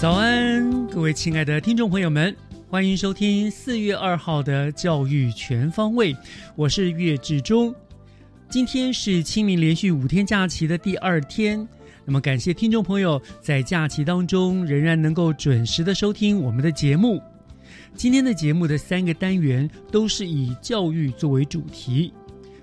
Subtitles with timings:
[0.00, 2.34] 早安，各位亲爱的听众朋友们，
[2.70, 6.14] 欢迎收听四月二号的《教育全方位》，
[6.56, 7.74] 我是岳志忠。
[8.48, 11.68] 今天是清明连续五天假期的第二天，
[12.06, 17.20] 那么感谢听众朋友在假期当中仍然能够准时的收听我们的节目。
[17.94, 22.10] 今天的节目的三个单元都是以教育作为主题。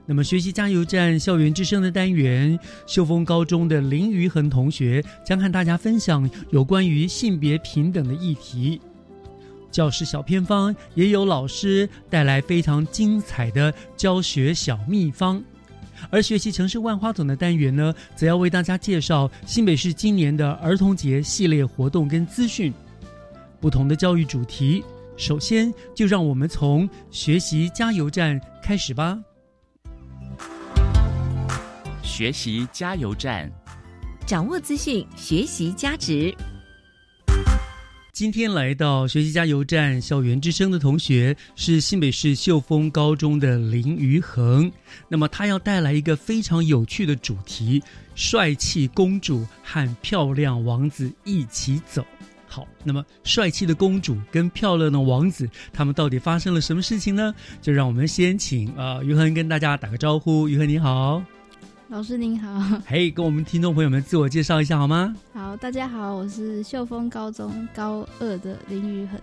[0.10, 8.80] 那么，学习加油站校园之声的单元，秀峰高中的林于恒同学将和大家分享有关于性别平等的议题。
[9.70, 15.44] 教室小偏方也有老师带来非常精彩的教学小秘方。
[16.10, 22.74] 而学习城市万花筒的单元呢，则要为大家介绍新北市今年的儿童节系列活动跟资讯。
[23.60, 24.82] 不同的教育主题，
[25.18, 29.20] 首先就让我们从学习加油站开始吧。
[32.18, 33.48] 学习加油站，
[34.26, 36.36] 掌握资讯，学习加值。
[38.12, 44.72] 今天来到学习加油站校园之声的同学是新北市秀峰高中的林于恒。
[45.08, 47.84] 那么他要带来一个非常有趣的主题：
[48.16, 52.04] 帅气公主和漂亮王子一起走。
[52.48, 57.32] 好，那么帅气的公主跟漂亮的王子，他们到底发生了什么事情呢？
[57.62, 60.50] 就让我们先请啊于恒跟大家打个招呼。
[60.50, 61.22] 于恒你好。
[61.90, 65.16] 老师您好，嘿，跟我们听众朋友们自我介绍一下好吗？
[65.34, 69.18] 好，大家好，我是秀峰高中高二的林宇恒。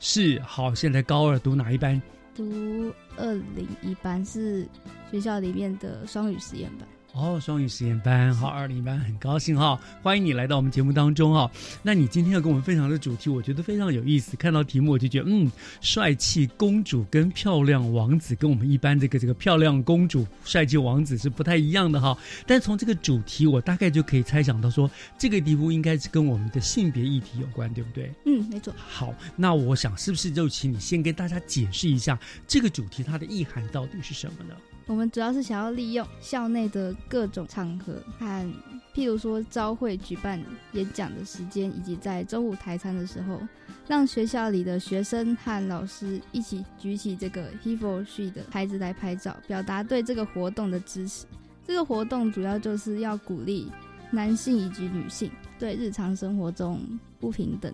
[0.00, 2.00] 是，好，现在高二读哪一班？
[2.34, 4.66] 读二零一班，是
[5.12, 6.88] 学校里面的双语实验班。
[7.14, 11.50] 哦，双语实验班，好， 二零班，很高兴哈，欢迎你来到我们节目当中哈。
[11.82, 14.36] 那你今天要跟我们分享的主题，我觉得非常有意思。
[14.36, 22.16] 看到题目我就觉得，嗯，帅气公主跟漂亮王子，跟我们一般这个这个漂亮公主、帅气王子是不太一样的哈。
[22.46, 24.88] 但从这个主题，我大概就可以猜想到说，
[25.18, 28.12] 这个题目应该是跟我们的性别议题有关，对不对？
[28.26, 28.72] 嗯，没错。
[28.76, 34.54] 好，那我想是不是就请你先跟大家解释一下这个主题它的意涵到底是什么呢？
[34.86, 38.52] 我们主要是想要利用校内的各种场合，和
[38.94, 40.42] 譬如说招会举办
[40.72, 43.40] 演讲的时间，以及在中午台餐的时候，
[43.86, 51.26] 让学校里的学生和老师一起举起这个 He for She 的牌子来拍照，表达对这个活动的支持。
[51.66, 53.70] 这个活动主要就是要鼓励
[54.10, 56.80] 男性以及女性对日常生活中
[57.20, 57.72] 不平等、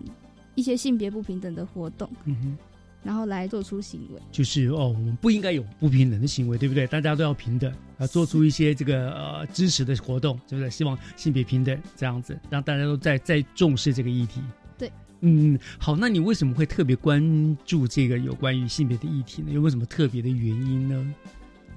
[0.53, 2.09] 一些性别不平等的活动。
[2.25, 2.57] 嗯哼。
[3.05, 6.87] 然后来做出行为，就是哦，我们不应该有不平等的行为，对不对？
[6.87, 10.67] 大家都要平等，啊做出一些这个呃支持的活动，对不对？
[10.71, 14.41] 希望性别平等这样子，让大家都在在重视这个议题。
[14.75, 19.51] 对，嗯，好，那你为什么会特别关注这个有关于性别的议题呢？
[19.51, 21.15] 有没有什么特别的原因呢？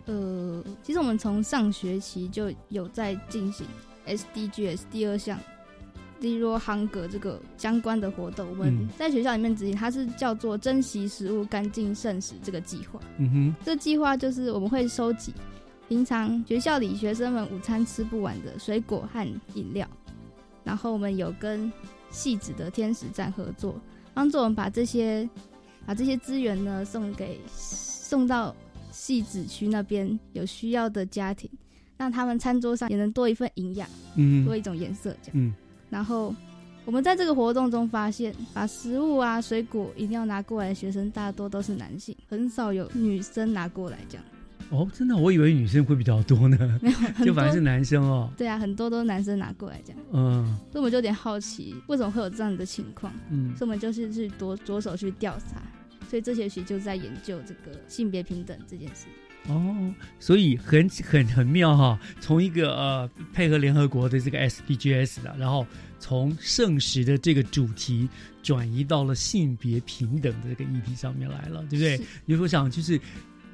[0.07, 3.67] 呃，其实我们从上学期就有在进行
[4.07, 5.39] SDGs 第二项。
[6.21, 13.01] 例如航格这个相关的活动，我们在学校里面执行，它是叫做珍惜食物、干净剩食这个计划。
[13.19, 15.33] 嗯哼，这个计划就是我们会收集
[15.89, 19.89] 平常学校里学生们午餐吃不完的水果和饮料，
[20.65, 21.73] 然后我们有跟
[22.11, 23.81] 戏子的天使站合作，
[24.13, 25.29] 帮助我们把这些
[25.87, 28.55] 把这些资源呢送给送到
[28.91, 31.49] 戏子区那边有需要的家庭，
[31.97, 35.55] 让他们餐桌上也能多一份营养，嗯，多一种颜色，这样，嗯。
[35.91, 36.35] 然后，
[36.85, 44.25] 我们在这个活动中发现，把食物啊、水果一定要拿过来的学生，大多都是男性，很少有女生拿过来这样。
[44.71, 48.31] 哦，真的，我以为女生会比较多呢， 没有就反而是男生哦。
[48.37, 53.11] 对啊，很多都是男生拿过来这样，嗯所以我们就有点好奇，为什么会有这样的情况？
[53.31, 55.63] 嗯所以我们就是去着着手去调查，
[56.11, 59.07] 所以这学期就在研究这个性别平等这件事。
[59.47, 65.67] 哦，所以很很很妙哈，从一个呃配合联合国的这个 SDGs 的，然后
[65.99, 68.09] 从圣食的这个主题
[68.43, 72.03] 转移到了性别平等的这个议题上面来了，对不对是？
[72.25, 73.01] 你会想就是。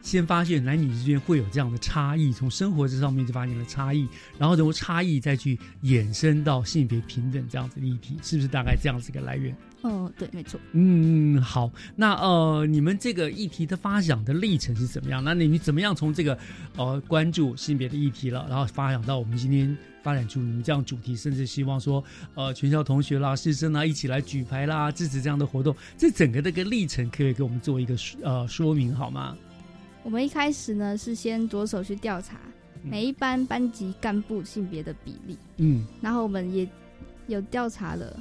[0.05, 4.07] 先发现男女之间会有这样的差异，从生活这上面就发现了差异，
[4.39, 9.57] 然后从差异再去衍生到性别平等这样子的议题，是不是大概这样子一个来源？
[9.85, 10.59] 哦，对，没错。
[10.73, 15.23] 嗯，好，那呃，你们这个议题的发想的历程是怎么样？
[15.23, 16.39] 那你们怎么样从这个
[16.77, 22.03] 呃关注性别的议题了，然后发想到我们今天发展出你们这样主题，甚至希望说
[22.35, 29.37] 呃全校同学啦、师生啊一起来举牌啦，支持这样的活动，这整个这个历程可以给我们做一个呃说明好吗？
[30.03, 32.39] 我们一开始呢是先着手去调查
[32.83, 36.67] 嗯每一班班级干部性别的比例，嗯然后我们也
[37.27, 38.19] 有调查了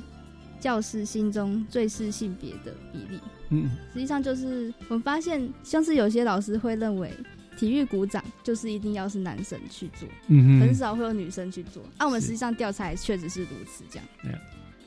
[0.64, 3.20] 教师心中最是性别的比例。
[3.50, 7.12] 嗯实际上就是我们发现，像是有些老师会认为
[7.58, 11.84] 体育鼓掌就是一定要是男生去做，嗯很少会有女生去做。
[11.98, 14.40] 啊，我们是实际上调查也确实是如此，这样 Yeah。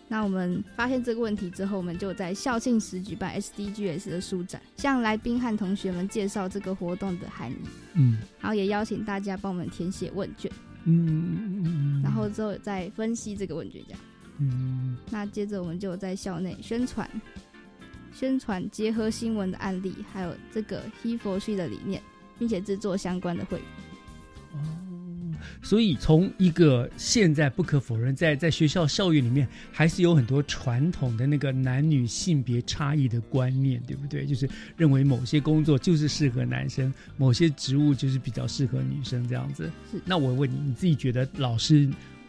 [0.09, 7.57] 那我们发现这个问题之后，我们就在校庆时举办 SDGs 的书展，向来宾和同学们介绍这个活动的含义，
[7.95, 10.51] 嗯然后也邀请大家帮我们填写问卷，
[10.85, 14.01] 嗯嗯，然后之后再分析这个问卷，这样。
[14.39, 17.09] 嗯那接着我们就在校内宣传，
[18.13, 22.03] 宣传结合新闻的案例，还有这个 He for She 的理念，
[22.39, 23.59] 并且制作相关的会
[24.53, 24.59] 哦。
[25.63, 34.25] 所以从一个现在不可否认，在在学校校园里面，还是有很多传统的那个男女性别差异的观念，对不对？
[34.27, 40.01] 就是认为某些工作就是适合男生，某些职务就是比较适合女生这样子是。
[40.05, 41.89] 那我问你，你自己觉得老师，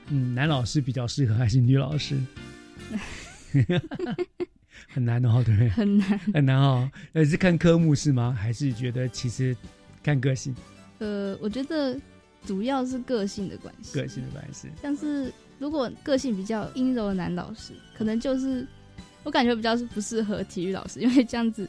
[0.09, 2.17] 嗯，男老师比较适合还是女老师？
[4.87, 5.69] 很难哦，对不对？
[5.69, 6.19] 很难。
[6.33, 6.89] 很难哦。
[7.13, 8.35] 呃，是看科目是吗？
[8.39, 9.55] 还是觉得其实
[10.03, 10.55] 看个性？
[10.99, 11.99] 呃，我觉得
[12.45, 14.69] 主要是个性的关系，个性的关系。
[14.81, 18.65] 像是如果个性比较阴柔的男老师，可能就是
[19.23, 21.67] 我感觉比较是不适合体育老师，因为这样子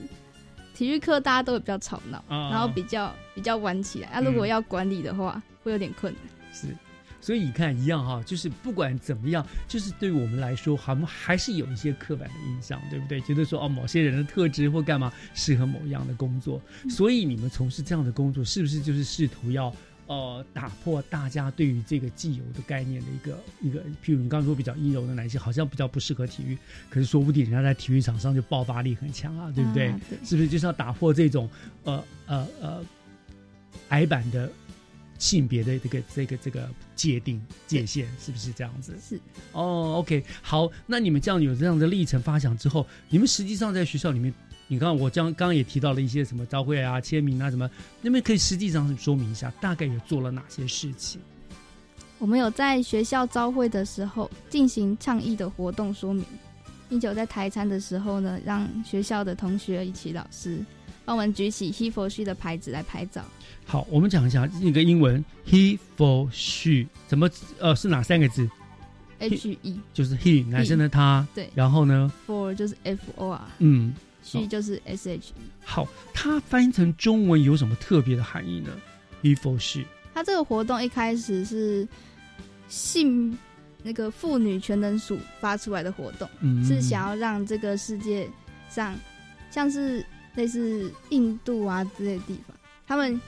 [0.74, 4.08] 体育课大家都会比较吵闹，啊然后比较比较玩起来。
[4.08, 6.22] 啊，嗯如果要管理的话，会有点困难。
[6.54, 6.68] 是，
[7.20, 13.20] 所以你看一样哈，就是不管怎么样，就是对于我们来说，还还是有一些刻板的印象，对不对？
[13.22, 19.74] 觉得说哦，某些人的特质或干嘛适合某样的工作，所以你们从事这样的工作，是不是就是试图要
[20.06, 23.80] 呃打破大家对于这个既有的概念的一个一个？
[24.02, 26.56] 譬如你刚刚说比较阴柔的男性，好像比较不适合体育，
[26.88, 29.88] 可是说不定人家在体育场上就爆发力很强啊，对不对？
[29.88, 31.50] 啊对是不是就是要打破这种
[31.84, 32.84] 呃呃呃
[33.88, 34.50] 矮板的
[35.18, 38.96] 性别的这个这个这个界定界限，是不是这样子？
[39.06, 39.20] 是
[39.52, 44.32] 哦，OK，好，那你们这样有这样的历程发想之后，你们实际上在学校里面，
[44.68, 47.68] 你看我将刚刚也提到了一些什么招会啊、签名啊什么，
[48.00, 51.20] 那边可以实际上说明一下，大概有做了哪些事情？
[52.18, 56.24] 我们有在学校招会的时候进行倡议的活动说明，
[56.88, 60.58] 并且有在台餐的时候呢，让学校的同学一起老师
[61.04, 63.24] 帮我们举起 He for She 的牌子来拍照。
[63.70, 67.28] 好，我们讲一下那个英文 he for she 怎么
[67.58, 68.48] 呃是哪三个字
[69.18, 71.50] ？H E 就是 he 男生的他，对。
[71.54, 73.94] 然后呢，for 就是 F O R，嗯
[74.24, 75.42] ，she 就是 S H E。
[75.62, 78.70] 好，它翻译成中文有什么特别的含义呢
[79.22, 79.84] ？he for she，
[80.14, 81.86] 它这个活动一开始是
[82.68, 83.36] 性
[83.82, 88.26] 那个妇女全能署发出来的活动，嗯，是想要让这个世界
[88.70, 88.98] 上
[89.50, 90.02] 像是
[90.36, 92.56] 类似印度啊之类的地方，
[92.86, 93.20] 他们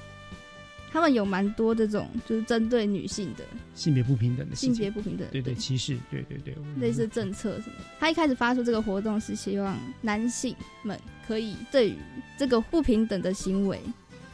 [0.92, 3.44] 他们有蛮多这种就是针对女性的。
[3.74, 7.76] 性别不平等的性别不平等，对对歧视，对对对，类似政策什么。
[7.98, 11.94] 他一开始发出这个活动是希望男性们可以对于
[12.36, 13.80] 这个不平等的行为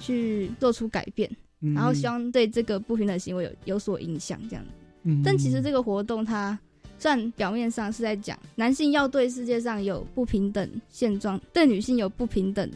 [0.01, 4.65] 去做出改变，嗯，然后希望对这个不平等行为有有所影响这样。
[4.65, 4.71] 子。
[5.05, 6.59] 嗯，但其实这个活动它
[6.99, 12.69] 虽然表面上是在讲男性要对世界上有不平等现状，对女性有不平等，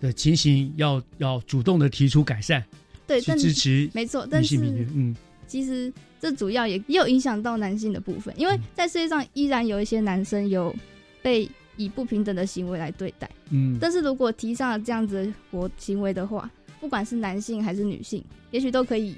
[0.00, 2.64] 的情形要要主动的提出改善，
[3.06, 4.56] 对，支持没错，但是，
[4.94, 5.14] 嗯
[5.46, 10.74] 其实这主要也也有影响到男性的部分，因为嗯在世界上依然有一些男生有
[11.22, 19.14] 被以不平等的行为来对待，嗯，但是如果提倡了这样子的活行为的话，不管是男性还是女性，也许都可以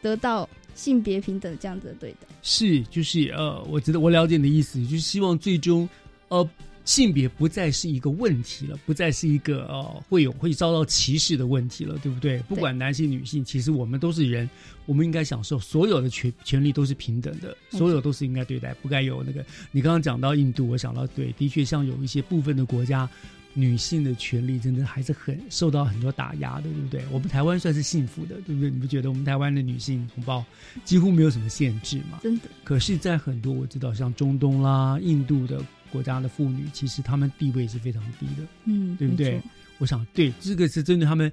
[0.00, 2.26] 得到性别平等这样子的对待。
[2.42, 5.88] 是就是呃，我觉得我了解你的意思，就是希望最终
[6.28, 6.48] 呃。
[6.88, 12.38] 性别不再是一个问题了，不再是一个呃会有会遭到歧视的问题了，对不对？
[12.48, 14.48] 不管男性女性，其实我们都是人，
[14.86, 19.44] 我们应该享受所有的权权利都是平等的，所有都是应该对待，不该有那个。
[19.70, 23.06] 你刚刚讲到印度，我想到对，的确像有一些部分的国家。
[23.54, 27.02] 女性的权利真的还是很受到很多打压的，对不对？
[27.10, 28.70] 我们台湾算是幸福的，对不对？
[28.70, 30.44] 你不觉得我们台湾的女性同胞
[30.84, 32.20] 几乎没有什么限制吗？
[32.22, 35.60] 真的可是，在很多我知道像中东啦、印度的
[35.92, 38.42] 国家的妇女，其实她们地位是非常低的。
[38.64, 39.40] 嗯，对不对？
[39.78, 41.30] 我想，对，这个是针对他们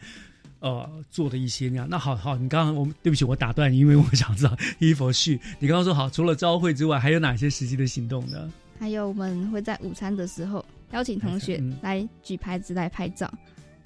[0.60, 1.88] 呃做的一些那样。
[1.90, 8.52] 那好好，你刚刚我们对不起，我打断你，因为我想知道伊佛旭，你刚刚说好，除了招会之外，还有哪些实际的行动呢？
[8.80, 13.34] 还有我们会在午餐的时候邀请同学嗯来举牌子来拍照，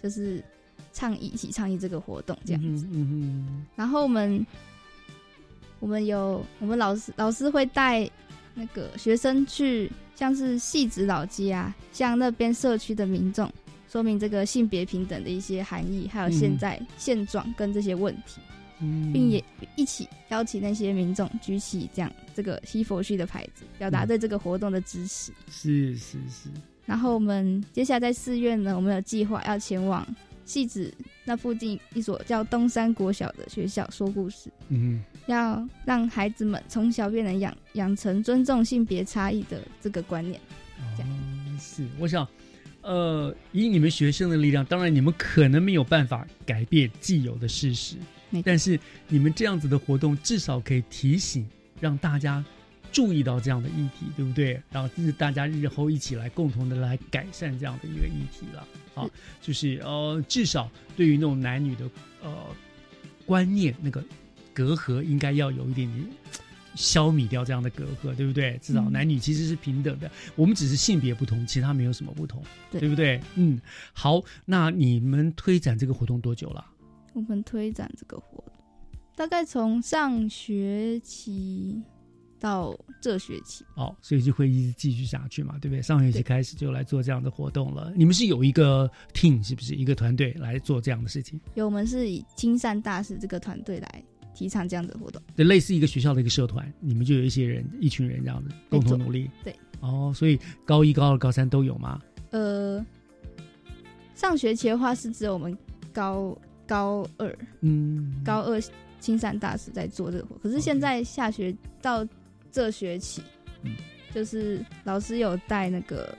[0.01, 0.43] 就是
[0.91, 2.87] 倡议一起倡议这个活动这样子。
[2.91, 4.45] 嗯嗯然后我们
[5.79, 8.09] 我们有我们老师老师会带
[8.59, 13.49] 那个学生去，像是戏子老街啊，向那边社区的民众
[13.87, 18.41] 说明这个性别平等的一些含义，还有现在现状跟这些问题，
[18.81, 19.13] 嗯。
[19.13, 19.41] 并也
[19.77, 25.31] 一起邀请那些民众举起这样这个西佛序的牌子，表达对这个活动的支持。
[25.49, 26.49] 是是是，
[26.85, 30.05] 然后我们接下来在四月呢，我们有计划要前往
[30.49, 30.91] 戏子
[31.23, 34.49] 那附近一所叫东山国小的学校说故事。
[34.69, 40.41] 嗯要让孩子们从小便能养养成尊重性别差异的这个观念。
[40.97, 41.07] 这哦，
[41.59, 42.27] 是，我想。
[42.81, 47.97] 呃，以你们学生的力量，当然你们可能没有办法改变既有的事实，
[48.43, 48.79] 但是
[49.09, 51.45] 你们这样子的活动，至少可以提醒，
[51.81, 52.43] 让大家
[52.91, 54.61] 注意到这样的议题，对不对？
[54.71, 58.67] 然后日大家日后一起来共同的来改善这样的一个议题了。
[58.93, 59.09] 好，
[59.41, 61.89] 就是呃，至少对于那种男女的
[62.23, 62.31] 呃
[63.25, 64.03] 观念那个
[64.53, 66.07] 隔阂，应该要有一点点。
[66.75, 68.57] 消弭掉这样的隔阂，对不对？
[68.61, 72.41] 至少嗯男女其实是平等的，我们只是性别不同，其他没有什么不同，
[72.71, 73.19] 对不对？
[73.35, 73.59] 嗯，
[73.91, 76.65] 好，那你们推展这个活动多久了？
[77.13, 78.53] 我们推展这个活动，
[79.13, 81.81] 大概从上学期
[82.39, 85.81] 到这学期，哦，所以就会一直继续下去嘛，对不对？
[85.81, 87.91] 上学期开始就来做这样的活动了。
[87.95, 89.75] 你们是有一个 team 是不是？
[89.75, 91.39] 一个团队来做这样的事情？
[91.55, 94.03] 有我们是以金山大使这个团队来
[94.33, 95.21] 提倡这样的活动。
[95.35, 99.29] 对，类似一个学校的一个社团，你们就有一些人，一群人这样子共同努力。
[99.43, 102.01] 对，哦，所以高一、高二、高三都有吗？
[102.31, 102.85] 呃，
[104.15, 105.57] 上学期的话是只有我们
[105.91, 108.61] 高高二嗯，高二
[108.99, 112.05] 金山大使在做这个活，可是现在下学到
[112.51, 113.21] 这学期，
[113.63, 113.75] 嗯。
[114.11, 116.17] 就是老师有带那个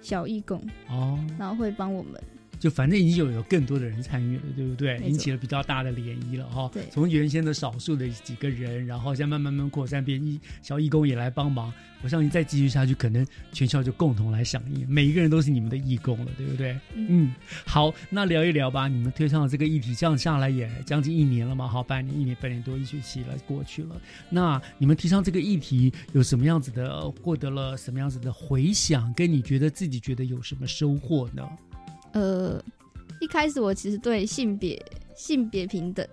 [0.00, 2.12] 小义工，哦，然后会帮我们
[2.64, 4.98] 就反正已经有有更多的人参与了，对不对？
[5.06, 6.70] 引起了比较大的涟漪了哈。
[6.72, 11.70] 对从原先的少数的几个人，然后现在慢慢慢扩散，变义小义工也来帮忙。
[12.00, 16.72] 我相信再继续下去，可能全校就共同来响应，每一个人都是你们的义工了，对不对？
[16.94, 17.34] 嗯嗯，
[17.66, 18.88] 好，那聊一聊吧。
[18.88, 21.68] 你们推上了这个议题，这样下来也将近一年了嘛？
[21.68, 24.00] 好，半年、一年、半年多，一学期了，过去了。
[24.30, 29.12] 那你们提上这个议题有什么样子的，呃获得了什么样子的回响？
[29.12, 31.46] 跟你觉得自己觉得有什么收获呢？
[32.14, 32.60] 呃，
[33.20, 34.82] 一开始我其实对性别
[35.14, 36.04] 性别平等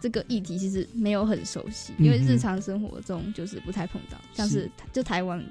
[0.00, 5.44] 这个议题其实没有很熟悉，因为日常生活中就是不太碰到，像是就台湾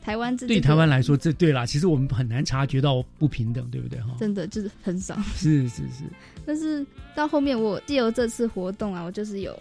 [0.00, 4.16] 台湾这对台湾来说，这对啦，其实我们很难察觉到不平等，对不对哈？
[4.18, 5.14] 真的就是很少。
[5.34, 6.04] 是是是，
[6.46, 9.54] 但是到后面，我借由这次活动啊，我就是有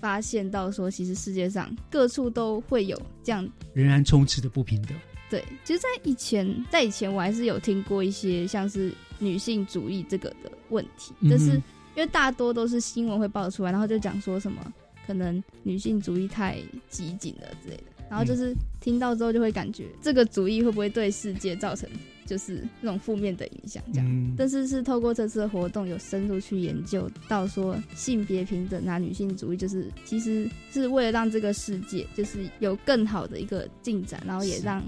[0.00, 3.48] 发现到说，其实世界上各处都会有这样。
[3.74, 4.96] 仍然充斥着不平等。
[5.28, 11.52] 对，其实，在以前，在以前我还是有听过一些像是女性主义这个的问题，嗯哼但是
[11.94, 14.60] 因为大多都是新闻会爆出来，然后就讲说什么
[15.06, 16.58] 可能女性主义太
[16.88, 21.88] 激进了之类的，然后就是听到之后就会感觉这个主义会不会对世界造成
[22.24, 24.08] 就是那种负面的影响这样。
[24.08, 34.80] 嗯，但是是透过这次的活动，有深入去研究到说性别平等啊、女性主义，就是其实是为了让这个世界就是有更好的一个进展，然后也让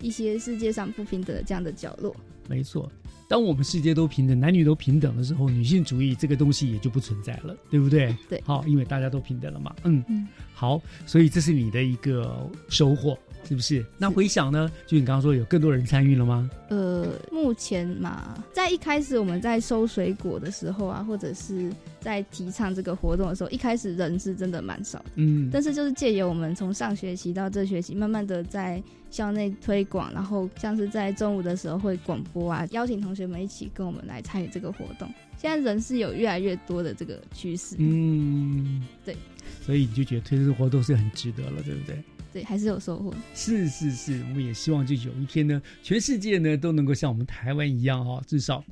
[0.00, 2.14] 一些世界上不平等的这样的角落，
[2.48, 2.90] 没错。
[3.28, 8.16] 当我们世界都平等，男女都平等的时候，女性主义这个东西也就不存在了，对不对？
[8.28, 9.74] 对好，因为大家都平等了嘛。
[9.84, 13.16] 嗯，嗯，好，所以这是你的一个收获，
[13.48, 13.86] 是不是？
[13.96, 14.68] 那回想呢？
[14.84, 16.50] 就你刚刚说有更多人参与了吗？
[16.70, 25.04] 呃，目前嘛，在一开始我们在收水果的时候啊，或者是在提倡这个活动的时候，一开始人是真的蛮少的。
[25.14, 35.12] 嗯，但是就是借由我们从上学期到这学期，慢慢的在校内推广，然后像是在中午的时候会广播啊，邀请同学们一起跟我们来参与这个活动。
[35.36, 39.16] 现在人是有越来越多的这个趋势，嗯，对，
[39.64, 42.02] 所以你就觉得推这个活动是很值得了，对不对？
[42.32, 43.12] 对，还是有收获。
[43.34, 48.62] 是是是，我们也希望就有一天呢，全世界呢都能够像我们台湾一样哈，至少。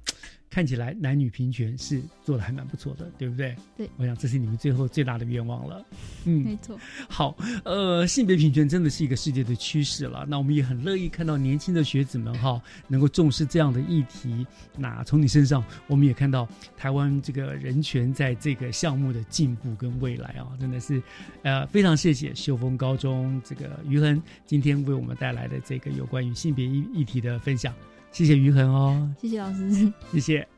[0.51, 3.55] 看起来男女平权是做的还蛮不错的，对不对？
[3.77, 5.85] 对，我想这是你们最后最大的愿望了。
[6.25, 6.79] 嗯，没错。
[7.09, 10.25] 好，呃，性别平权真的是一个世界的趋势了。
[10.29, 14.47] 那我们也很乐意看到年轻的学子们哈，能够重视这样的议题。
[14.77, 21.03] 那从你身上，我们也看到台湾这个人权在这个项目的进步跟未来啊，真的是，
[21.43, 27.75] 呃，非常谢谢秀峰高中这个于恒今天为我们带来的这个有关于性别议议题的分享。
[28.11, 30.49] 谢谢于恒哦，谢谢老师，谢谢。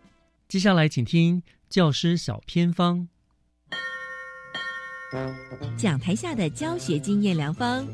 [0.49, 3.07] 接下来请听教师小偏方，
[5.77, 7.87] 讲台下的教学经验良方，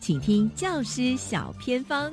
[0.00, 2.12] 请听教师小偏方。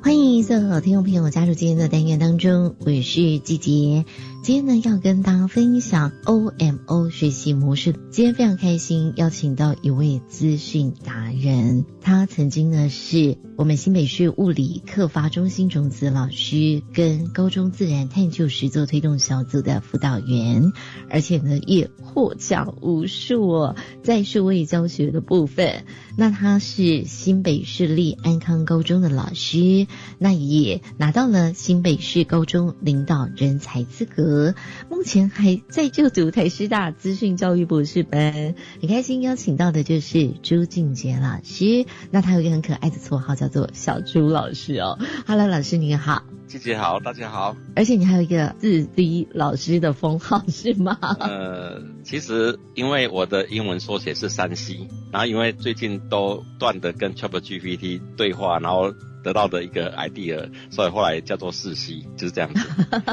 [0.00, 4.04] 欢迎所有听众朋友加入今天的单元当中，我是季杰。
[4.48, 7.94] 今天呢，要跟大家分享 OMO 学习模式。
[8.10, 11.84] 今天非常开心，邀请到一位资讯达人。
[12.00, 20.72] 他曾经呢是我们新北市物理课发中心种子老师，跟高中自然探究实作推动小组的辅导员，
[21.10, 25.84] 而且呢也获奖无数哦，在数位教学的部分。
[26.16, 29.86] 那他是新北市立安康高中的老师，
[30.18, 34.37] 那也拿到了新北市高中领导人才资格，
[34.88, 38.54] 目前还在就读台师大资讯教育博士班。
[38.80, 41.86] 很开心邀请到的就是朱静杰老师。
[42.10, 44.98] 那他有一个很可爱的绰号，叫做小朱老师哦。
[45.26, 47.56] Hello，老师你好，季姐好，大家好。
[47.76, 50.98] 而且你还有一个自低老师的封号是吗？
[51.20, 58.94] 呃，其实因为我的英文缩写是三 C，然后因为最近都断的跟 ChatGPT 对话，然后。
[59.22, 62.60] 得到的一个 idea，所以后来叫做四 C，就是这样子。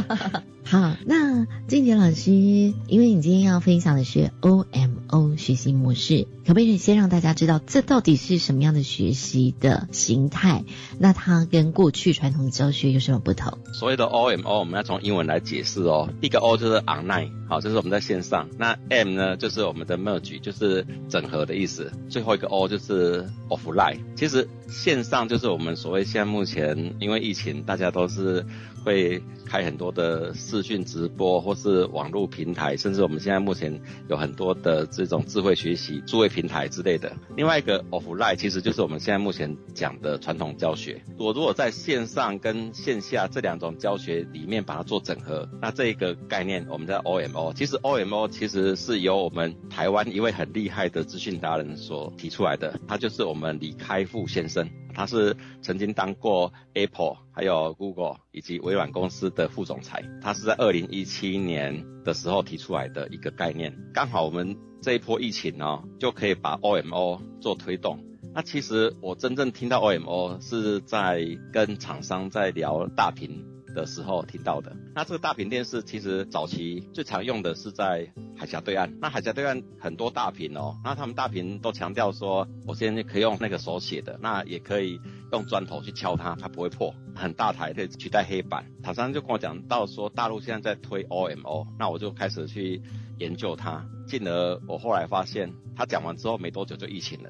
[0.65, 10.63] 好，那静姐老师，因为你今天要分享的是 OMO 学习模式，可不可以先让大家知道这到底是什么样的学习的形态？
[10.99, 13.57] 那它跟过去传统的教学有什么不同？
[13.73, 16.07] 所谓的 OMO，我们要从英文来解释哦。
[16.21, 18.47] 第一个 O 就是 online，好，这是我们在线上。
[18.59, 21.91] 那 M 呢，就是我们的 merge，就是整合的意思。
[22.09, 28.45] 最后一个 O 就是 offline，其实线上就是我们所谓现在目前因为疫情，大家都是。
[28.85, 37.15] 会开很多的视讯直播，或是网络平台，甚至我们现在目前有很多的这种智慧学习、诸位平台之类的。
[37.37, 41.01] 另外一个 offline 其实就是我们现在目前讲的传统教学。
[41.17, 47.53] 我如果在线上跟线下这两种教学里面把它做整合，那这一个概念我们叫 OMO。
[47.53, 54.69] 其实 OMO 其实是由我们台湾一位很厉害的资讯达人所提出来的，他就是我们李开复先生。
[54.95, 60.03] 他是曾经当过 Apple、还有 Google 以及微软公司的副总裁。
[60.21, 63.77] 他是在二零一七年的时候提出来的一个概念。
[63.93, 67.99] 刚好我们这一波疫情呢，就可以把 OMO 做推动。
[68.33, 73.54] 那其实我真正听到 OMO 是在跟厂商在聊大屏。
[73.75, 78.91] 的时候听到的，那这个大屏电视其实早期最常用的是在海峡对岸。
[78.99, 84.99] 那海峡对岸很多大屏哦，那他们大屏都强调说，我现在可以用那个手写的，那也可以
[85.31, 88.65] 用砖头去敲它，它不会破，很大台可以取代黑板。
[88.81, 92.81] 厂商就跟我讲到说，大陆现在在推 OMO，那我就开始去
[93.19, 93.85] 研究它。
[94.07, 97.29] 进而我后来发现，他讲完之后没多久就疫情了。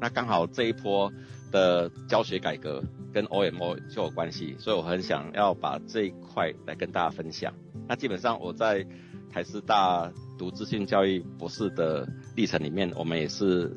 [0.00, 1.12] 那刚好这一波
[1.50, 2.82] 的教学改革。
[3.12, 7.54] 跟 OMO 就有关系，所以我很想要把这一块来跟大家分享。
[7.88, 8.86] 那基本上我在
[9.32, 13.72] 台师大读资讯教育博士的历程里面，我们也是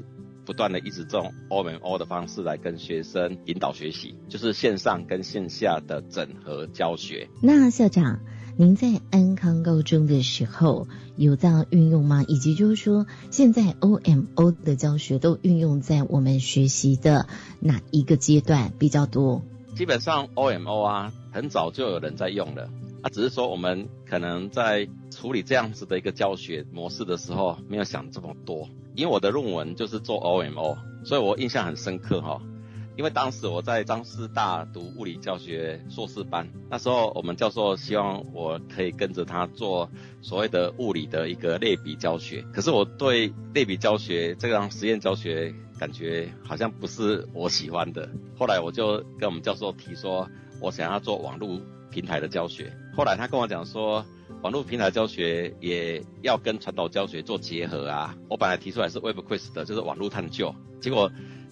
[0.46, 7.30] 不断的一直这种 OMO 的方式来跟学生引导学习，就是线上跟线下的整合教学。
[7.42, 8.20] 那校长。
[8.62, 12.26] 您在安康高中的时候有这样运用吗？
[12.28, 17.26] 以及就是说，现在 OMO 的教学都运用在我们学习的
[17.62, 19.44] 哪一个阶段比较多？
[19.78, 22.70] 基本上 OMO 啊，很早就有人在用了，
[23.02, 28.68] 啊，只是说我们可能在处理这样子的一个教学模式的时候，没有想这么多。
[28.94, 32.42] 因为我的论文就是做 OMO，所以我印象很深刻哈。
[33.00, 39.90] 因为当时我在张师大读物理教学硕士班，那时候我们教授希望我可以跟着他做
[40.22, 42.42] 所谓的物理的一个类比教学。
[42.54, 48.10] 可是我对类比教学这样实验教学感觉好像不是我喜欢的。
[48.38, 50.28] 后来我就跟我们教授提说，
[50.60, 51.58] 我想要做网络
[51.90, 52.70] 平台的教学。
[52.98, 54.06] 后来他跟我讲说，
[54.42, 58.14] 网络平台教学也要跟传统教学做结合啊。
[58.30, 61.10] 我本来提出来是 Web Quest 的，就是网络探究，结果。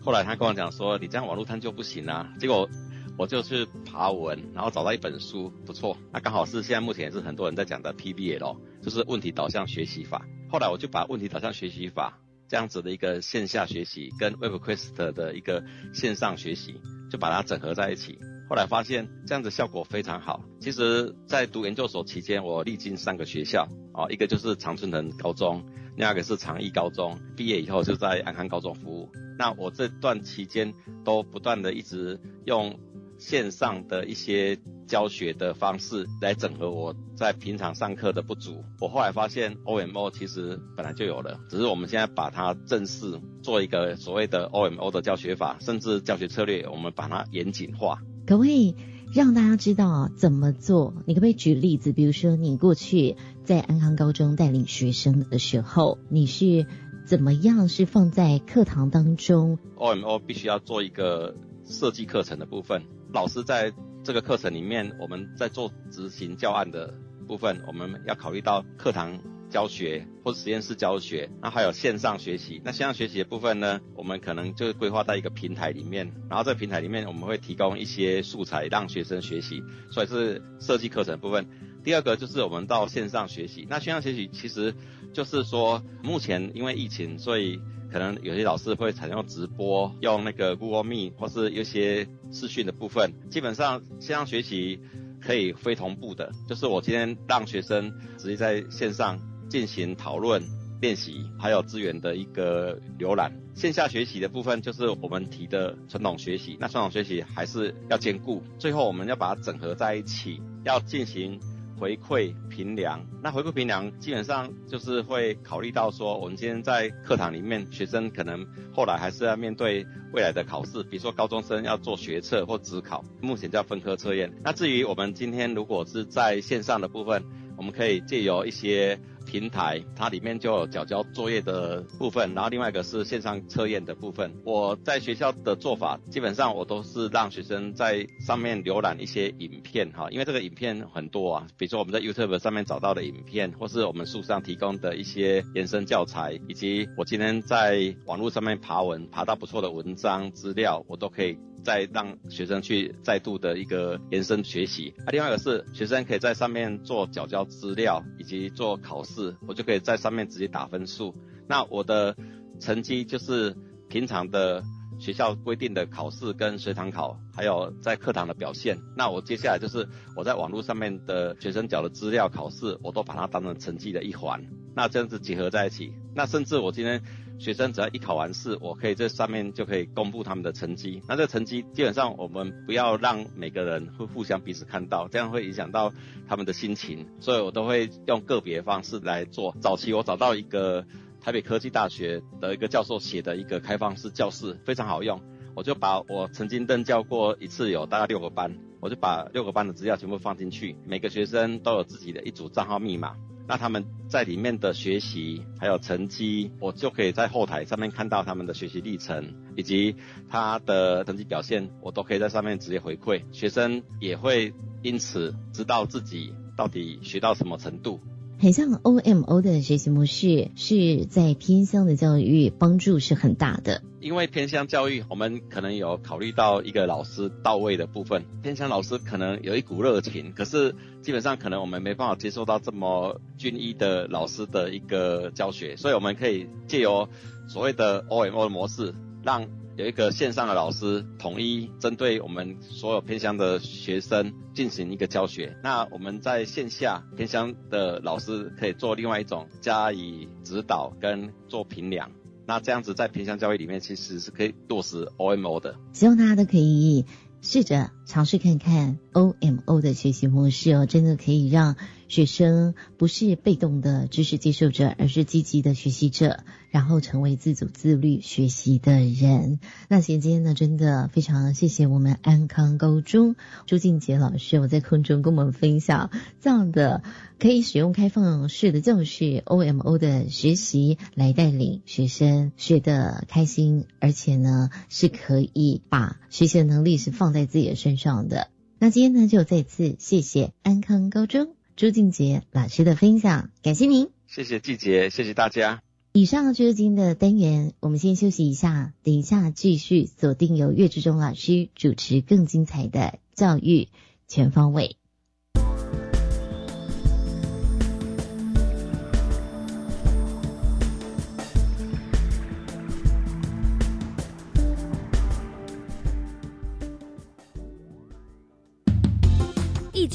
[0.07, 2.69] 后来他跟我讲说：“你这样网络探究不行啊。”结果
[3.17, 5.97] 我就去爬文，然后找到一本书，不错。
[6.13, 10.25] 那刚好是现在目前也是很多人在讲的 PBL，就是问题导向学习法。
[10.49, 12.17] 后来我就把问题导向学习法
[12.47, 16.79] 这样子的一个线下学习跟 WebQuest 的一个线上学习，
[17.11, 18.17] 就把它整合在一起。
[18.49, 20.41] 后来发现这样子效果非常好。
[20.61, 25.65] 其实，在读研究所期间，我历经三个学校，哦，一个就是常春藤高中，
[25.97, 27.19] 另外一个是长义高中。
[27.35, 29.09] 毕业以后就在安康高中服务。
[29.37, 32.79] 那我这段期间都不断的一直用
[33.17, 34.57] 线上的一些
[34.87, 38.63] 教学的方式来整合我在平常上课的不足。
[38.79, 47.99] 我后来发现 OMO 其实本来就有了，只是我们现在把它正式做一个所谓的 OMO 的教学法，甚至教学策略，我们把它严谨化。
[48.25, 48.75] 各位
[49.13, 50.93] 让大家知道怎么做？
[51.05, 51.93] 你可不可以举例子？
[51.93, 56.67] 比如说，你过去在安康高中带领学生的时候，你是
[57.05, 66.93] 怎么样是放在课堂当中？OMO 必须要做一个设计课程的部分，老师在这个课程里面，我们在做执行教案的
[67.27, 69.19] 部分，我们要考虑到课堂。
[69.49, 72.61] 教学或实验室教学，那还有线上学习。
[72.65, 81.47] 那线上学习的部分呢，我们可能就规划在一个平台里面，然后这个平台里面我们会提供一些素材让学生学习，所以是设计课程部分。
[81.81, 83.65] 第二个就是我们到线上学习。
[83.69, 84.75] 那线上学习其实
[85.13, 93.13] 就是说，目前因为疫情，所以可能有些老师会采用直播，用那个 Google Meet 或是一些视讯的部分。
[93.31, 94.81] 基本上线上学习
[95.21, 99.17] 可以非同步的，就是我今天让学生直接在线上。
[99.49, 100.43] 进行讨论、
[100.81, 103.31] 练习，还有资源的一个浏览。
[103.55, 108.43] 线下学习的部分就是我们提的传统学习，那传统学习还是要兼顾。
[108.59, 111.39] 最后我们要把它整合在一起，要进行
[111.79, 113.03] 回馈评量。
[113.23, 119.83] 那回馈评量基本上就是会考虑到说，我们今天在课堂里面，学生可能后来还是要面对
[120.13, 124.31] 未来的考试，比如说高中生要做学测或职考，目前叫分科测验。
[124.43, 127.23] 那至于我们今天如果是在线上的部分，
[127.57, 134.33] 我们可以借由一些平台，它里面就有缴交作业的部分，然后另外一个是线上测验的部分。
[134.45, 151.37] 我在学校的做法，基本上我都是让学生在上面浏览一些影片哈，因为这个影片很多啊，比如说我们在 YouTube 上面找到的影片，或是我们书上提供的一些延伸教材，以及我今天在网络上面爬文，爬到不错的文章资料，我都可以。
[151.67, 161.13] 再让学生去再度的一个延伸学习，啊，另外一个是学生可以在上面做缴交资料以及做考试，我就可以在上面直接打分数。
[161.45, 162.15] 那我的
[162.61, 163.53] 成绩就是
[163.89, 164.63] 平常的
[164.97, 168.77] 学校规定的考试跟随堂考，还有在课堂的表现。
[168.95, 174.41] 那我接下来就是我在网络上面的学生缴的资料、考试，我都把它当成成绩的一环。
[174.73, 177.03] 那这样子结合在一起，那甚至我今天。
[177.39, 181.01] 学生只要一考完试，我可以在上面就可以公布他们的成绩。
[181.07, 185.93] 那这成绩基本上我们不要让每个人会互相彼此看到，这样会影响到
[186.27, 187.07] 他们的心情。
[187.19, 189.55] 所以我都会用个别方式来做。
[189.61, 190.85] 早期我找到一个
[191.21, 195.21] 台北科技大学的一个教授写的一个开放式教室，非常好用。
[195.55, 203.15] 我就把我曾经任教过一次有大概六个班，我就把六个班的资料全部放进去，每个学生都有自己的一组账号密码。
[203.47, 209.95] 那他们在里面的学习还有成绩，我就可以在后台上面看到他们的学习历程以及
[210.29, 213.23] 他的成绩表现，我都可以在上面直接回馈。
[213.31, 218.01] 学生也会因此知道自己到底学到什么程度。
[218.39, 223.81] 很像 OMO 的学习模式，是在偏乡的教育帮助是很大的。
[223.99, 228.25] 因为偏乡教育，我们可能有考虑到一个老师到位的部分。
[228.43, 237.09] 偏乡老师可能有一股热情，可是基本上可能我们没办法接受到这么均一的老师的一个教学，所以我们可以借由
[237.49, 239.47] 所谓的 OMO 的模式，让。
[239.77, 245.55] 有一个线上的老师统一针对我们所有偏乡的学生进行一个教学。
[245.63, 252.09] 那我们在线下偏乡的老师可以做另外一种加以指导跟做评量。
[252.47, 255.75] 那这样子在偏乡教育里面其实是可以落实 OMO 的。
[255.93, 257.05] 希望大家都可以
[257.43, 261.75] 试着尝试看看 OMO 的学习模式哦，真的可以让。
[262.07, 269.59] 学生不是被动的知识接受者，而是积极的学习者，然后成为自主自律学习的人。
[269.89, 277.03] 那今天呢，真的非常谢谢我们安康高中朱静杰老师，我在空中跟我们分享这样的
[277.39, 288.47] 可以使用开放式的教室 OMO 的学习来带领学生学得开心，而且呢是可以把学习的能力是放在自己的身上的。
[288.79, 291.56] 那今天呢，就再次谢谢安康高中。
[291.77, 294.09] 朱静杰老师的分享，感谢您。
[294.25, 295.83] 谢谢季杰，谢谢大家。
[296.11, 303.89] 以上就是今天的单元，我们先休息一下，等一下继续锁定由岳志忠老师主持更精彩的教育
[304.27, 304.97] 全方位。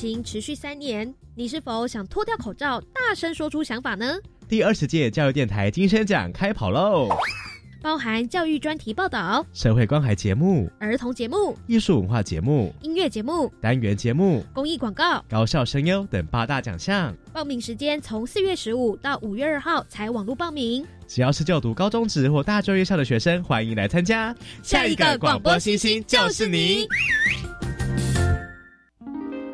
[0.03, 4.19] 情持续三年，你是否想脱掉口罩，大声说出想法呢？
[4.49, 7.09] 第二十届教育电台金声奖开跑喽！
[7.81, 17.15] 包含教育专题报道、社会关怀节目、儿童节目、艺术文化节目、音乐节目、单元节目、公益广告、高校声优等八大奖项。
[17.33, 20.85] 报名时间从四月十五到五月二号才网络报名。
[21.07, 24.35] 只要是就读高中职或大专院校的学生，欢迎来参加。
[24.65, 26.89] 下一个广播星星就是你。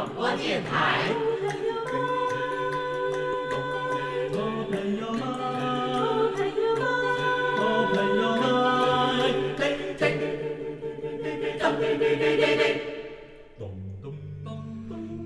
[0.00, 1.10] 广播电台。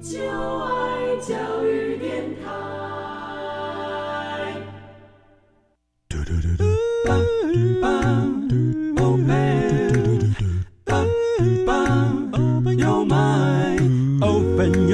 [0.02, 2.83] 就爱教育电台。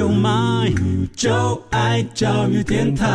[0.07, 3.07] Mind，就爱教育电台。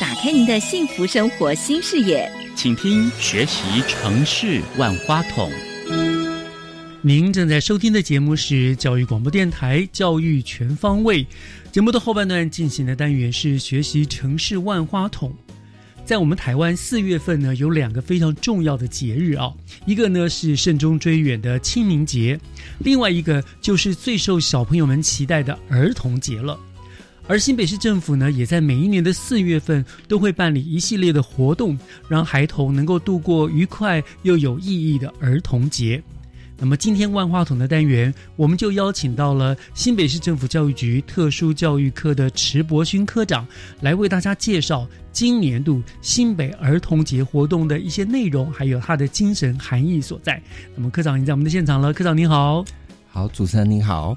[0.00, 5.50] 打开您的幸福生活新视野，请听学习城市万花筒。
[7.02, 11.24] 您正在收听的节目是教育广播电台《教育全方位》
[11.72, 15.32] 节目的后半段进行的单元是学习城市万花筒。
[16.10, 19.54] 在我们台湾四月份呢，有两个非常重要的节日啊，
[19.86, 22.36] 一个呢是慎终追远的清明节，
[22.80, 26.58] 另外一个就是最受小朋友们期待的儿童节了。
[27.28, 36.02] 而新北市政府呢，也在每一年的四月份都会办理一系列的活动，让孩童能够度过愉快又有意义的儿童节。
[36.62, 43.46] 那么今天万花筒的单元，我们就邀请到了新北市政府教育局特殊教育科的池博勋科长，
[43.80, 50.40] 来为大家介绍今年度新北儿童节活动的一些内容，还有它的精神含义所在。
[50.76, 52.64] 那么科长已经在我们的现场了，科长您好，
[53.08, 54.16] 好，主持人您好。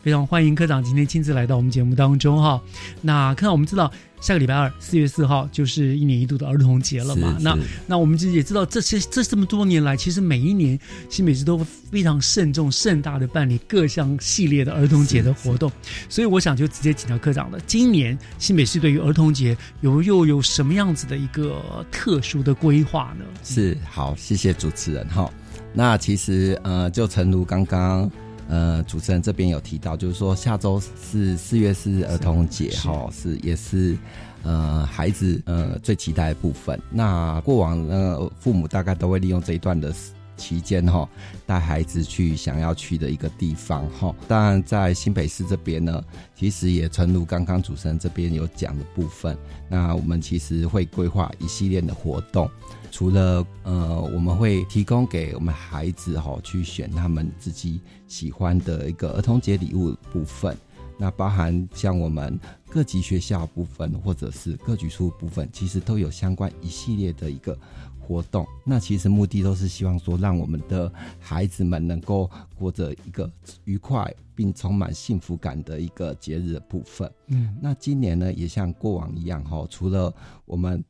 [0.00, 2.62] 非常欢迎科长今天亲自来到我们节目当中哈。
[3.02, 7.36] 那科长，我们知道下个礼拜二四月四号就是一年一度的儿童节了嘛？
[7.40, 10.78] 那那我们其实也知道这些这这么多年来，其实每一年
[11.08, 11.58] 新北市都
[11.90, 15.70] 非常慎重盛大的办理各项系列的儿童节的活动。
[16.08, 23.24] 所以我想就直接请教科长了，今年新美市对于儿童节有又有什么样子的一个特殊的规划呢？
[23.44, 25.30] 是好，谢谢主持人哈。
[25.72, 28.10] 那其实呃，就诚如刚刚。
[28.48, 33.96] 呃，主持人这边有提到，就是说下周是四月四儿童节，哈，是也是
[34.42, 36.80] 呃孩子呃最期待的部分。
[36.90, 39.94] 那过往呢，父母大概都会利用这一段的
[40.36, 41.06] 期间，哈，
[41.46, 44.14] 带孩子去想要去的一个地方，哈。
[44.26, 46.02] 当然，在新北市这边呢，
[46.34, 49.36] 其实也诚如刚刚主持人这边有讲的部分，
[49.68, 52.50] 那我们其实会规划一系列的活动。
[52.90, 60.56] 除了呃，我们会提供给我们孩子哈去选他们自己喜欢的一个儿童节礼物部分，
[60.98, 67.56] 那包含像我们各级学校部分或者是各局处部分，其实都有相关一系列的一个
[68.00, 68.46] 活动。
[68.64, 73.30] 那其实目的都是希望说，让我们的孩子们能够过着一个
[73.64, 77.10] 愉快并充满幸福感的一个节日的部分。
[77.28, 80.12] 嗯，那今年呢，也像过往一样哈，除了
[80.44, 80.82] 我们。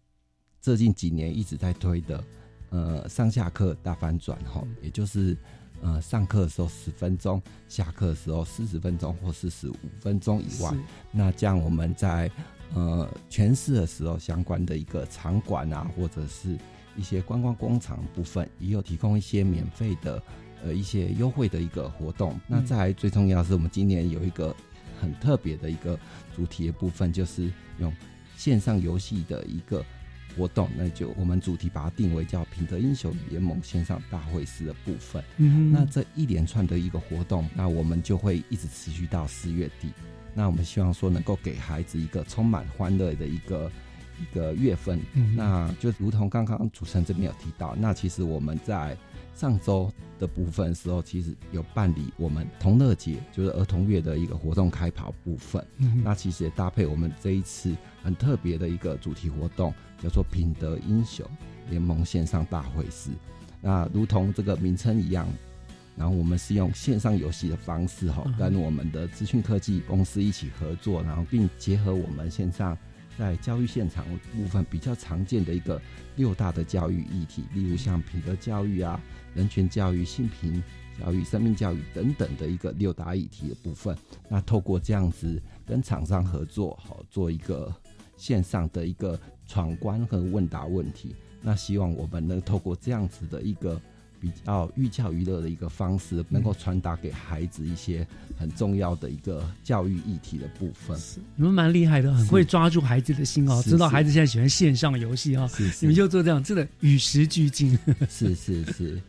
[0.60, 2.24] 最近几年一直在推的
[2.70, 5.36] 呃上下课大翻转哈，也就是
[5.80, 10.74] 呃上课的时候十分钟，下课的时候四十分钟或四十五分钟以外，
[11.12, 12.30] 那这样我们在
[12.74, 16.58] 呃全市的时候，相关的一个场馆啊，或者是
[16.96, 20.22] 一些观光工厂部分，也有提供一些免费的
[20.64, 22.38] 呃一些优惠的一个活动。
[22.46, 24.54] 那再来最重要是我们今年有一个
[25.00, 25.98] 很特别的一个
[26.34, 27.94] 主题的部分，就是用
[28.36, 29.82] 线上游戏的一个
[30.36, 35.22] 活动，那就我们主题把它定为叫“品德英雄联盟线上大会师”的部分。
[35.36, 39.90] 嗯那这一连串的一个活动，那我们就会一直持续到四月底。
[40.34, 43.70] 那我们希望说能够给孩子一个充满欢乐的一个
[44.20, 45.00] 一个月份。
[45.14, 48.96] 嗯那就如同刚刚主持人这边有提到，那其实我们在
[49.34, 55.64] 上周的部分时候，其实有办理我们同乐节，就是儿童月的一个活动开跑部分。
[55.78, 57.74] 嗯那其实也搭配我们这一次
[58.08, 59.70] 很特别的一个主题活动，
[60.02, 61.26] 叫做“品德英雄
[61.68, 63.10] 联盟线上大会师”。
[63.60, 65.28] 那如同这个名称一样，
[65.94, 72.74] 然后我们是用线上游戏的方式哈嗯，跟我们的资讯科技公司一起合作，然后并结合我们线上
[73.18, 75.78] 在教育现场部分比较常见的一个
[76.16, 78.98] 六大的教育议题，例如像品德教育啊、
[79.34, 80.62] 人权教育、性平
[80.98, 83.94] 教育、生命教育等等的一个六大议题的部分。
[84.30, 87.70] 那透过这样子跟厂商合作，好做一个
[88.18, 91.14] 线上的一个闯关和问答问题。
[91.40, 93.80] 那希望我们能透过这样子的一个
[94.20, 98.04] 比较寓教于乐的一个方式，能够传达给孩子一些
[98.36, 100.98] 很重要的一个教育议题的部分。
[101.36, 105.48] 你们蛮厉害的，很会抓住孩子的心哦，知道孩子现在喜欢线上游戏啊，
[105.80, 107.78] 你们就做这样，真的与时俱进。
[108.10, 109.00] 是是是。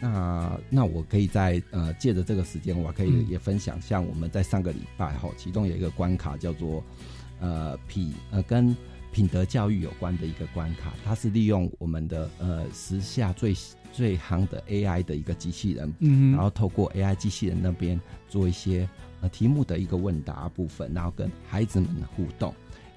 [0.00, 6.82] 那那我可以在呃借着这个时间，我可以嗯也分享，像我们在上个礼拜哈，其中有一个关卡叫做
[7.40, 8.76] 呃品呃跟
[9.12, 13.54] 品德教育有关的一个关卡，它是利用我们的呃时下最
[13.92, 18.88] 最夯的 AI 的一个机器人，嗯然后透过 AI 机器人那边做一些
[19.20, 22.52] 呃题目的一个问答部分，然后跟孩子们互动。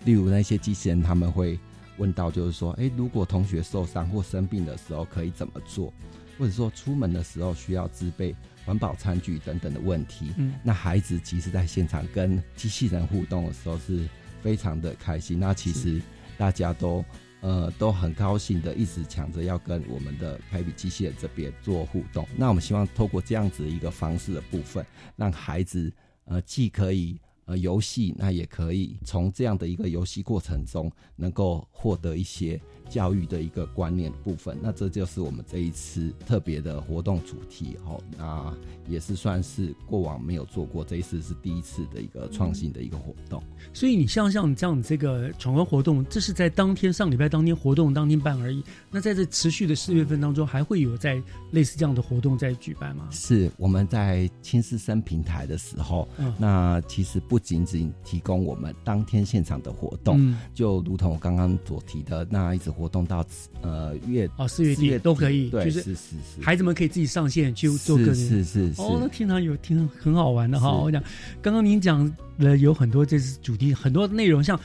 [0.06, 1.60] 例如那些机器人他们会
[1.98, 5.94] 问到，就是说，哎，如果同学受伤或生病的时候可以怎么做，
[6.40, 10.32] 或者说出门的时候需要自备环保餐具等等的问题。
[10.38, 14.08] 嗯那孩子其实在现场跟机器人互动的时候是
[14.48, 15.38] 非常的开心。
[15.38, 16.02] 那其实
[16.38, 17.04] 大家都
[17.42, 22.26] 呃都很高兴的，一直抢着要跟我们的凯比机器人这边做互动。
[22.38, 24.86] 那我们希望透过这样子一个方式的部分，
[25.18, 25.92] 让孩子
[26.24, 27.20] 呃既可以。
[27.50, 34.58] 呃，游戏那也可以从这样的一个游戏过程中，能够获得一些教育的一个观念部分。
[34.62, 38.02] 那这就是我们这一次特别的活动主题哦。
[38.18, 38.54] 那
[38.88, 43.42] 也是算是过往没有做过，这一次是第一次的一个创新的一个活动。
[43.74, 48.64] 所以你像像这样这个闯关活动，这是在当天上礼拜当天活动当天办而已。
[48.90, 51.22] 那在这持续的四月份当中，还会有在
[51.52, 53.08] 类似这样的活动在举办吗？
[53.12, 63.26] 是我们在青师生平台的时候，嗯那其实不仅仅提供我们当天现场的活动，嗯就如同我刚刚所提的，那一直活动到
[63.62, 70.70] 呃月哦，四月四底都可以，对，就是是是是，孩子们可以自己上线去做个人是是是哦，那天堂有听很好玩的哈。
[70.70, 71.04] 是我讲，
[71.42, 74.60] 刚刚您讲了有很多这次主题，很多内容，像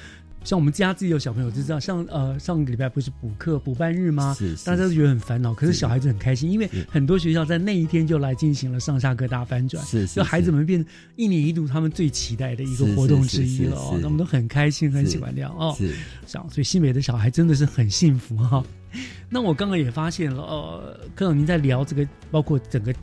[0.44, 4.34] 像我们家自己有小朋友就知道，像呃上个礼拜不是补课补班日吗？
[4.38, 10.84] 是是大家都觉得很烦恼，可是小孩子很开心，因为很多学校在那一天就来进行了上下课大翻转，是是就孩子们变
[11.16, 15.74] 一年一度他们最期待的一个活动之一了哦他们都很开心，很喜欢这样哦。
[15.78, 15.94] 是
[16.26, 18.64] 这样，所以新北的小孩真的是很幸福哈。
[19.30, 22.94] 那我刚刚也发现了，呃，科长您在聊这个，包括整个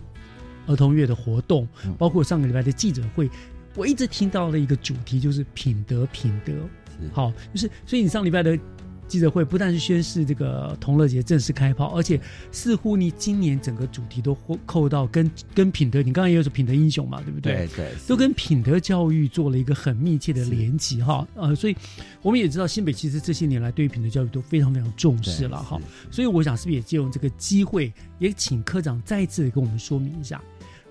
[0.67, 3.27] 儿童月的活动，嗯包括上个礼拜的记者会，
[3.75, 6.53] 我一直听到了一个主题，就是品德，品德。
[7.11, 8.57] 好，就是所以你上礼拜的
[9.07, 17.65] 记者会不但是宣示这个同乐节正式开炮，而且似乎你今年整个主题都扣到跟跟品德，你刚刚也有说品德英雄嘛，对不对？
[17.65, 21.27] 对对都跟品德教育做了一个很密切的连接哈。
[21.33, 21.75] 呃，所以
[22.21, 25.81] 我们也知道新北其实这些年来对于品德教育都非常非常重视了哈。
[26.11, 30.39] 所以我想是不是也借用这个机会，也请科长再一次的跟我们说明一下。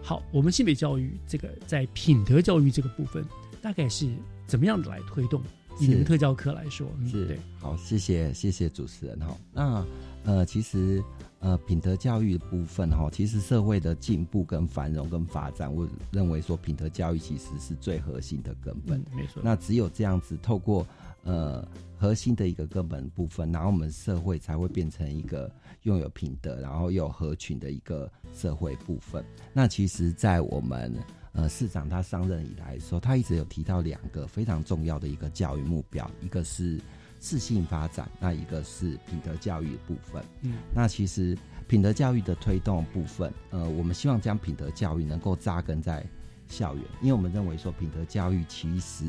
[0.03, 3.25] 好，我们新北教育这个在品德教育这个部分，
[3.63, 4.09] 大概是
[4.45, 5.41] 怎么样的来推动？
[5.81, 7.39] 以你们特教课来说，嗯、是对。
[7.59, 9.37] 好，谢谢谢谢主持人哈。
[9.53, 9.87] 那
[10.25, 11.03] 呃，其实
[11.41, 18.99] 呃，品德教育的部分哈，其实社会的进步跟繁荣跟发展，我认为说品德教育其实是最核心的根本。
[18.99, 20.87] 嗯没错那只有这样子，透过
[21.23, 21.67] 呃
[21.97, 25.51] 核心的一个根本部分，然后我们社会才会变成一个
[25.83, 29.25] 拥有品德，然后又有合群的一个社会部分。
[29.53, 30.95] 那其实，在我们
[31.39, 36.81] 呃，市长他上任以来的时候，他一直有提到两个非常重要的一个教育目标，一个是
[37.21, 40.21] 适性发展，那一个是品德教育的部分。
[40.43, 46.05] 嗯，那其实品德教育的推动部分，呃，我们希望将品德教育能够扎根在
[46.49, 49.05] 校园，因为我们认为说品德教育其实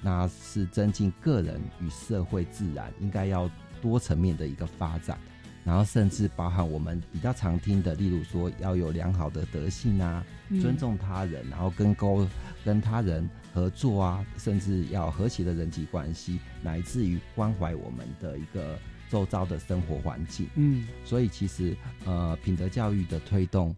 [0.00, 3.50] 那是增进个人与社会自然应该要
[3.82, 5.18] 多层面的一个发展。
[5.62, 12.26] 然后甚至包含我们比较常听的，例如说要有良好的德性啊，嗯尊重他人，然后跟沟
[12.64, 18.78] 跟他人合作啊，甚至要和谐的人际关系，乃至于关怀我们的一个
[19.10, 20.48] 周遭的生活环境。
[20.54, 23.74] 嗯，所以其实呃，品德教育的推动，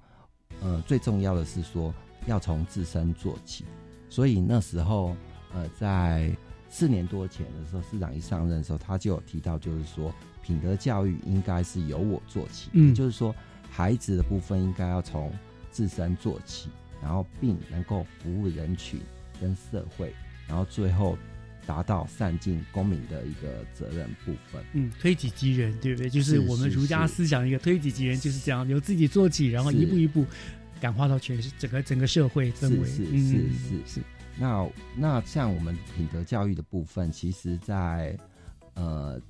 [0.61, 1.95] 呃，最重要的是说
[2.27, 3.65] 要从自身做起。
[4.11, 5.15] 所以那时候
[5.53, 6.31] 呃，在
[6.71, 13.35] 四年多前的时候，市长一上任的时候，他就有提到，就是说品德教育应该是由我做起，嗯也就是说
[13.71, 15.33] 孩子的部分应该要从
[15.79, 16.71] 自身做起，
[17.01, 18.99] 然后并能够服务人群
[19.41, 20.13] 跟社会，
[20.49, 21.17] 然后最后
[21.65, 24.61] 达到善尽公民的一个责任部分。
[24.73, 26.11] 嗯，推己及人，对不对？
[26.11, 30.27] 就是是我们儒家思想一个推己及人，就是这样，由自己做起，然后一步一步
[30.81, 32.85] 感化到全整个整个社会氛围。
[32.85, 34.01] 是是嗯是是是。
[34.37, 38.19] 那那像我们品德教育的部分，其实在
[38.75, 39.21] 呃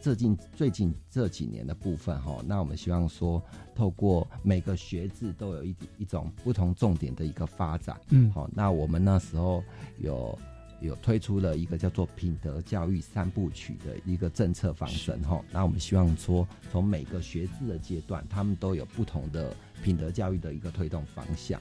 [0.00, 3.44] 最近最近这几年的部分哈，那我们希望说，
[3.78, 7.96] 透过每个学制都有一一种不同重点的一个发展。
[8.10, 9.62] 嗯好，那我们那时候
[9.98, 10.36] 有。
[10.80, 19.52] 有推出了一个叫做品德教育三部曲的一个政策方针哈，那我们希望说，从每个学制的阶段，他们都有不同的
[19.82, 21.60] 品德教育的一个推动方向。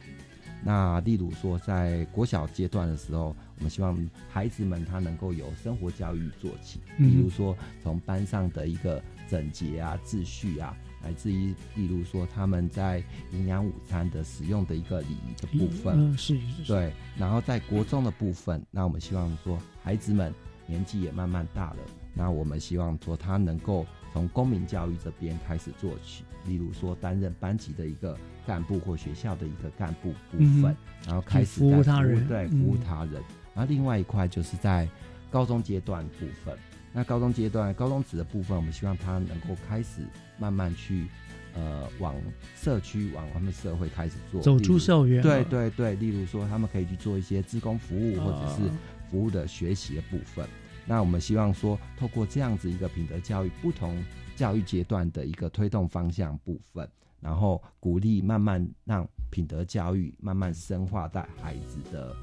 [0.64, 3.98] 那例如说，在国小阶段的时候，我们希望
[4.30, 16.94] 孩子们他能够由生活教育做起，嗯比如说从班上的一个整洁啊、秩序啊，乃至于例如说他们在营养午餐的使用的一个礼仪的部分，嗯，是是是，对。
[17.18, 20.34] 然后在国中的部分，那我们希望说孩子们
[20.66, 21.78] 年纪也慢慢大了，
[22.14, 33.22] 那我们希望说他能够从公民教育这边开始做起，例如说担任班级的一个干部或学校的一个干部部分，嗯然后开始服务他人对，嗯服务他人。
[33.54, 34.88] 然后另外一块就是在
[35.32, 36.58] 高中阶段部分，
[36.98, 40.02] 那高中阶段高中职的部分，我们希望他能够开始
[40.40, 41.06] 慢慢去。
[41.54, 42.14] 呃，往
[42.56, 48.78] 社区、往他们社会开始做，走出校园对对对，例如说，他们可以去做一些志工服务，或者是啊
[49.10, 50.48] 服务的学习的部分。
[50.86, 53.98] 那我们希望说，透过这样子一个品德教育，不同
[54.36, 56.88] 教育阶段的一个推动方向部分，
[57.20, 62.16] 然后鼓励慢慢让品德教育慢慢深化在孩子的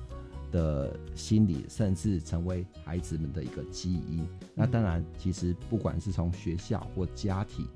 [0.54, 4.24] 的心理，甚至成为孩子们的一个基因。
[4.54, 7.66] 那当然，其实不管是从学校或家庭，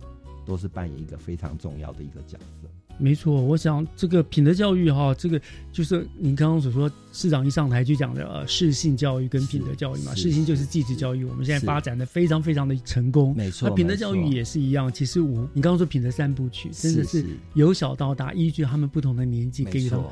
[0.46, 2.68] 都是扮演一个非常重要的一个角色。
[3.00, 5.40] 没错，我想这个品德教育哈，这个
[5.72, 13.34] 就是您刚刚所说，市长一上台就讲的呃，适性教育跟品德教育嘛，是适性就是继职教育，我们现在发展的非常非常的成功。
[13.36, 17.24] 没错那品德教育也是一样，其实我你刚刚说品德三部曲，真的是
[17.54, 20.06] 由小到大，依据他们不同的年纪，给予他们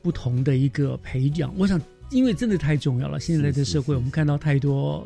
[0.00, 1.52] 不同的一个培养。
[1.56, 1.80] 我想，
[2.12, 5.04] 因为真的太重要了，现在的社会我们看到太多。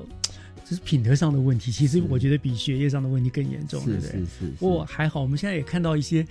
[0.69, 4.11] 就是品德上的问题，其实我觉得比学业上的问题更严重，对不对？
[4.11, 6.27] 是是不过还好，我们现在也看到一些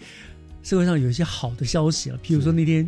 [0.62, 2.86] 社会上有一些好的消息了，譬如说那天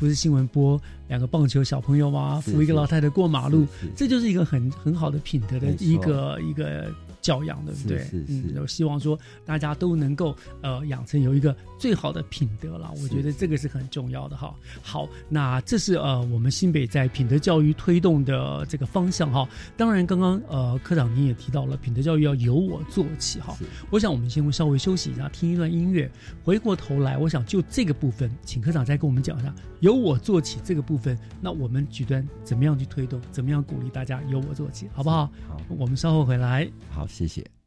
[0.00, 2.40] 不是新闻播两个棒球小朋友吗？
[2.40, 8.06] 扶一个老太太过马路这就是一个很很好的品德的一个一个教养，对不对？
[8.26, 14.54] 嗯，我希望说大家都能够呃养成有一个最好的品德了，我觉得这个是很重要的哈。
[14.82, 19.48] 好，那这是呃我们新北在品德教育推动的这个方向哈。
[19.76, 23.56] 当然，刚刚呃科长您也提到了品德教育要由我做起哈。
[23.90, 26.10] 我想我们先稍微休息一下，听一段音乐，
[26.42, 35.26] 回过头来，我想就这个部分，请科长再跟我们讲一下由我做起这个部分，那我们举端怎么样去推动，怎么样鼓励大家由我做起，好不好？
[35.48, 36.68] 好，我们稍后回来。
[36.90, 37.57] 好，谢谢。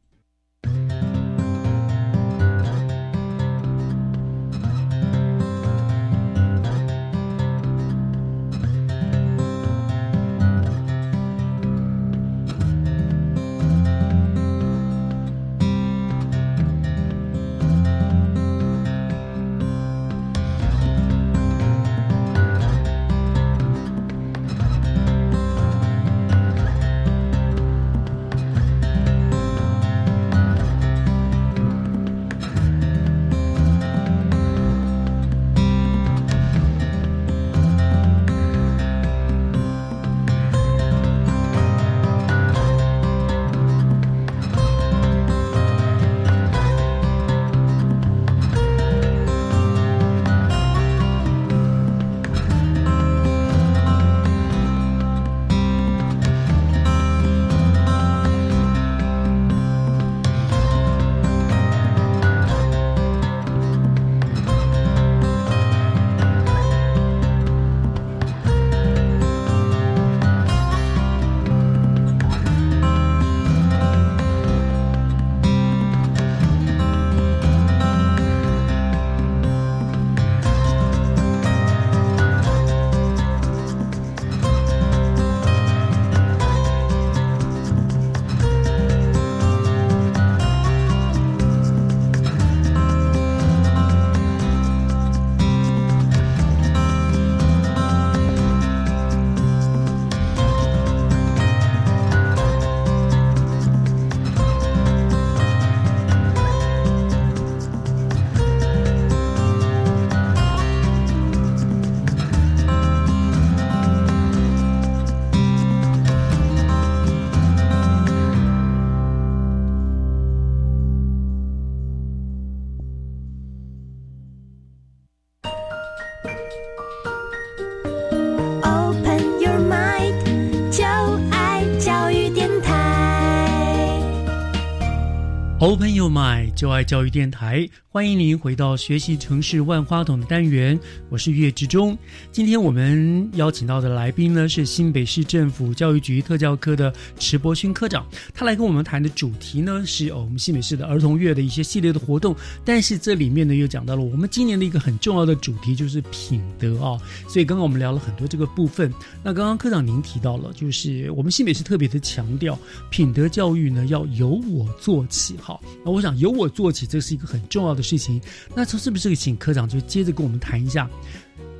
[135.62, 140.78] Open Your Mind，就爱教育电台，欢迎您回到学习城市万花筒的单元，
[141.10, 141.98] 我是岳志忠。
[142.30, 152.32] 今天我们邀请到的来宾呢是新北市政府教育局特教科的池博勋科长，他来跟我们谈的主题呢是哦我们新北市的儿童月的一些系列的活动，
[152.64, 156.96] 但是这里面呢又讲到了我们今年的一个很重要的主题就是品德啊，
[157.26, 158.88] 所以刚刚我们聊了很多这个部分。
[159.24, 162.56] 那刚刚科长您提到了，就是我们新北市特别的强调
[162.88, 165.58] 品德教育呢要由我做起哈。
[165.84, 168.20] 那我想由我做起，这是一个很重要的事情。
[168.54, 170.88] 那从是不是请科长就接着跟我们谈一下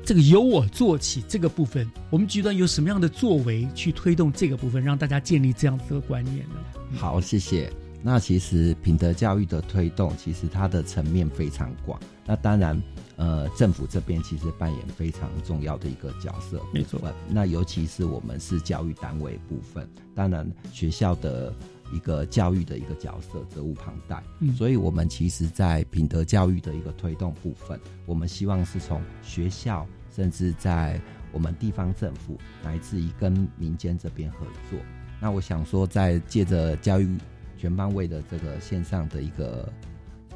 [0.04, 1.88] 这个由我做起这个部分？
[2.10, 6.54] 我们局端有什么样的作为去推动这个部分，让大家建立这样子的观念呢？
[6.96, 7.72] 好，谢谢。
[8.02, 12.00] 那其实品德教育的推动，其实它的层面非常广。
[12.26, 12.82] 那当然，
[13.14, 16.60] 呃，政府这边其实扮演非常重要的一个角色。
[16.74, 17.00] 没错。
[17.28, 21.54] 那尤其是我们是教育单位部分，当然学校的。
[21.92, 30.98] 一个教育的一个角色责无旁贷，嗯所以我们其实，在品德教育的一个推动部分，我们希望是从学校，甚至在
[31.32, 34.78] 我们地方政府，乃至于跟民间这边合作。
[35.20, 37.16] 那我想说，在借着教育
[37.58, 39.70] 全方位的这个线上的一个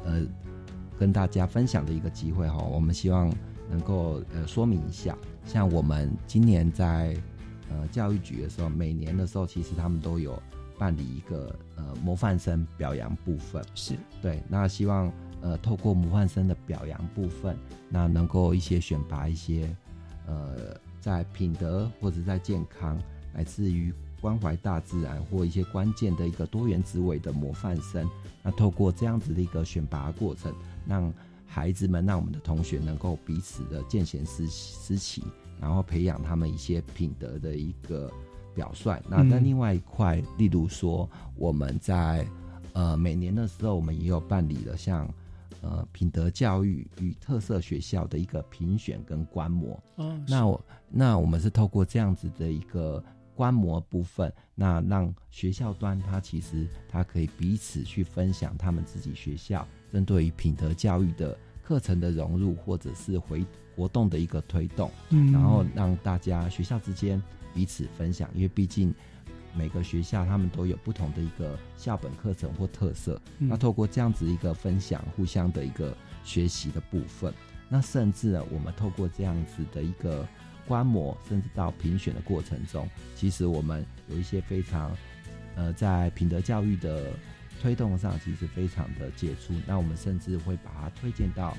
[0.05, 0.21] 呃，
[0.99, 3.33] 跟大家分享的一个机会哈，我们希望
[3.67, 7.17] 能够呃说明一下，像我们今年在
[7.69, 10.39] 呃教育局的时候，每年的时候，其实他们都有。
[10.77, 15.11] 办理一个呃模范生表扬部分是对，那希望
[15.41, 17.57] 呃透过模范生的表扬部分，
[17.89, 19.75] 那能够一些选拔一些
[20.27, 23.01] 呃在品德或者在健康，
[23.33, 28.07] 乃至于关怀大自然或一些关键的一个多元职位的模范生，
[28.43, 30.53] 那透过这样子的一个选拔过程，
[30.87, 31.11] 让
[31.45, 35.23] 孩子们让我们的同学能够彼此的见贤思思齐，
[35.59, 38.11] 然后培养他们一些品德的一个。
[38.57, 38.99] 表率。
[39.07, 42.27] 那在另外一块，例如说，我们在
[42.73, 45.07] 呃每年的时候，我们也有办理了像
[45.61, 49.79] 呃品德教育与特色学校的一个评选跟观摩。
[49.97, 53.03] 哦，那我那我们是透过这样子的一个
[53.35, 63.45] 观摩部分，那让学校端他其实他可以彼此去分享他们自己学校针对于品德教育的课程的融入，或者是回
[63.75, 67.21] 活动的一个推动，嗯，然后让大家学校之间。
[67.57, 68.93] 彼此分享，因为毕竟
[69.55, 73.19] 每个学校他们都有不同的一个校本课程或特色。
[73.39, 77.33] 那透过这样子一个分享，互相的一个学习的部分，
[77.67, 80.23] 那甚至呢，我们透过这样子的一个
[80.67, 84.95] 观摩，甚至到评选的过程中，其实我们有一些非常
[85.55, 87.11] 呃，在品德教育的
[87.59, 89.55] 推动上，其实非常的杰出。
[89.65, 91.57] 那我们甚至会把它推荐到。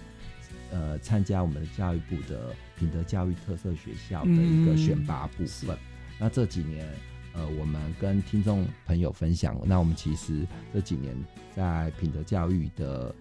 [0.71, 5.77] 呃，参加我们的教育部的品德教育特色学校的一个选拔部分。
[6.19, 6.87] 那这几年，
[7.33, 11.17] 呃，我们跟听众朋友分享，那我们其实这几年
[11.55, 13.15] 在品德教育的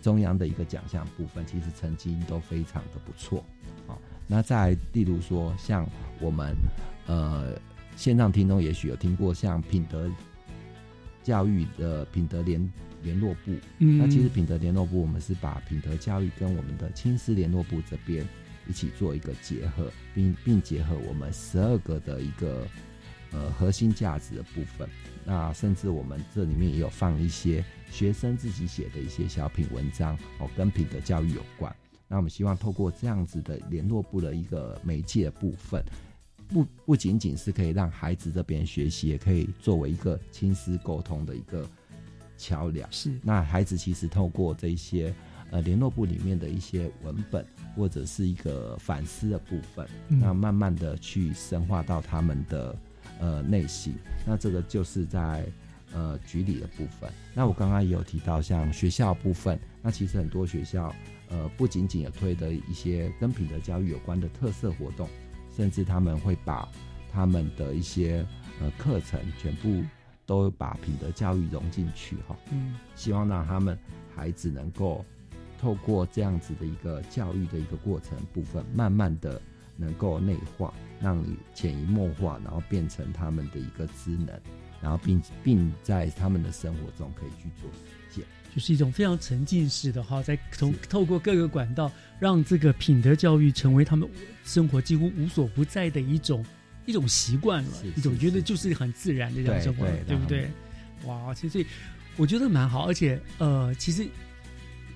[0.00, 3.44] 中央的一个奖项部分，其实成绩都非常的不错。
[3.86, 5.86] 好，那再例如说，像
[6.20, 6.54] 我们
[7.06, 7.58] 呃
[7.96, 10.10] 线上听众也许有听过，像品德
[11.22, 12.72] 教育的品德联。
[13.02, 18.26] 联络部，嗯那其实品德联络部，我们是把品德教育跟我们的青师联络部这边
[18.68, 22.66] 一起做一个结合，并并结合我们十二个的一个
[23.32, 24.88] 呃核心价值的部分。
[25.24, 31.74] 那甚至我们这里面也有放一些学生自己写的一些小品文章哦，跟品德教育有关。
[32.08, 35.84] 那我们希望透过这样子的联络部的一个媒介部分，
[36.48, 41.66] 不不仅仅是可以让孩子这边学习，也可以作为一个亲师沟通的一个。
[42.38, 45.10] 桥梁是那孩子其实透过这些
[45.50, 47.42] 呃联络部里面的一些文本
[47.76, 52.76] 或者是一个反思的部分，那慢慢的去深化到他们的
[53.20, 53.94] 呃内心。
[54.26, 55.46] 那这个就是在
[55.92, 57.08] 呃局里的部分。
[57.34, 60.92] 那我刚刚也有提到像学校部分，那其实很多学校
[61.28, 65.08] 呃不仅仅有推的一些跟品德教育有关的特色活动，
[65.54, 66.68] 甚至他们会把
[67.12, 68.26] 他们的一些
[68.60, 69.84] 呃课程全部。
[70.28, 73.78] 都把品德教育融进去哈，嗯，希望让他们
[74.12, 75.04] 孩子能够
[75.60, 79.40] 透过这样子的一个教育的一个过程部分，慢慢的
[79.76, 84.28] 能够内化，让你潜移默化，然后变成他们的一个职能，
[84.80, 94.08] 然后并并在他们的生活中可以去做实践，就是一种非常沉浸式的哈，在从透过各个管道，让这个品德教育成为他们
[94.44, 96.44] 生活几乎无所不在的一种。
[96.88, 100.48] 一种习惯了，一种觉得就是很自然的这样生活，对不对？
[101.04, 101.66] 哇，其实
[102.16, 104.06] 我觉得蛮好，而且呃，其实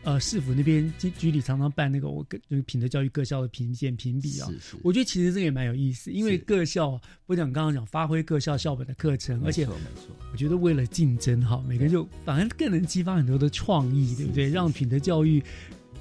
[0.03, 4.49] 呃市府那边局局里常常办那个我跟就是品德教育各校的评鉴评比啊，
[4.83, 14.49] 我觉得其实这个也蛮有意思，因为各校不讲刚刚讲发挥各校校本的课程，而且没错，我觉得为了竞争哈，每个人就反而更能激发很多的创意，对不对？
[14.49, 15.43] 让品德教育。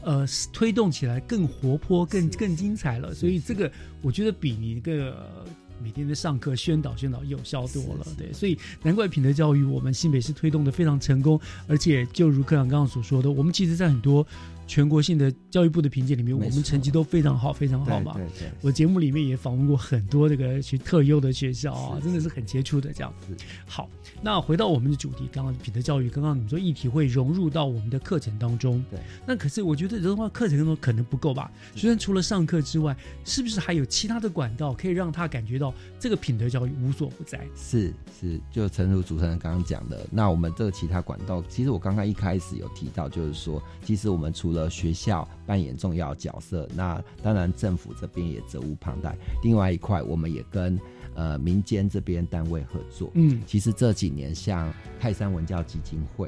[0.02, 3.70] 呃，推动起来更活泼、更更精彩了，所以这个
[4.02, 5.46] 我觉得比你一个
[5.84, 14.26] 每天的上课宣导宣导有效多了，对，所以难怪品德教育我们新北市推动的非常成功，而且就如科长刚刚所说的，我们其实在很多。
[14.70, 18.14] 全国性的教育部的评鉴里面，我们成绩都非常好，非常好嘛。
[18.14, 18.52] 对对。
[18.62, 23.36] 我节目里面也访问过很多这个去特优的学校啊，真的是很杰出的这样子。
[23.66, 23.90] 好，
[24.22, 28.86] 那回到我们的主题，刚刚品德教育，刚刚你们说议题会融入到我们的课程当中。
[28.92, 29.00] 对。
[29.26, 31.52] 那可是我觉得这话课程当中可能不够吧？
[31.74, 32.96] 学生除了上课之外，
[33.26, 37.44] 是不是还有其他的管道可以让他感觉到这个品德教育无所不在？
[37.56, 37.92] 是
[38.22, 49.16] 是，就诚如主持人刚刚讲的，那我们这个其他管道，其实我刚刚一开始有提到，就是说，其实我们除了学校扮演重要角色，那当然政府这边也责无旁贷。
[49.44, 50.80] 另外一块，我们也跟
[51.14, 53.12] 呃民间这边单位合作。
[53.14, 56.28] 嗯，其实这几年像泰山文教基金会，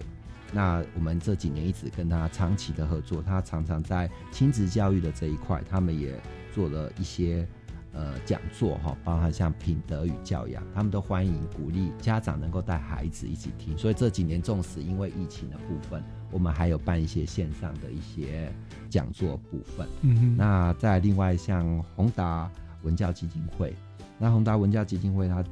[0.53, 6.13] 那我们这几年一直跟他长期的合作，他常常在亲子教育的这一块，他们也
[6.53, 7.47] 做了一些。
[7.93, 13.77] 呃，讲座哈，包含像品德与教养，他们都欢迎鼓励家长能够带孩子一起听。
[13.77, 16.01] 所以这几年，纵使因为疫情的部分，
[16.31, 18.51] 我们还有办一些线上的一些
[18.89, 19.87] 讲座部分。
[20.01, 22.49] 嗯那在另外像宏达
[22.83, 23.75] 文教基金会，
[24.17, 25.43] 那宏达文教基金会，它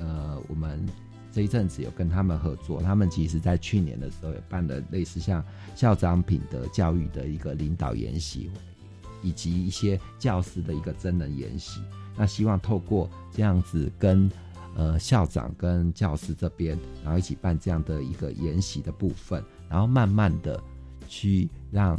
[0.00, 0.84] 呃，我们
[1.30, 5.44] 这一阵子有跟他们合作，他们其实在去年的时候也办了类似像
[5.76, 8.50] 校长品德教育的一个领导研习。
[9.24, 11.80] 以及一些教师的一个真人研习，
[12.16, 14.28] 那希望透过这样子跟
[14.74, 19.40] 呃校长跟教师这边，然后一起办这样的一个研习的部分，
[19.72, 20.62] 然后慢慢的
[21.08, 21.98] 去让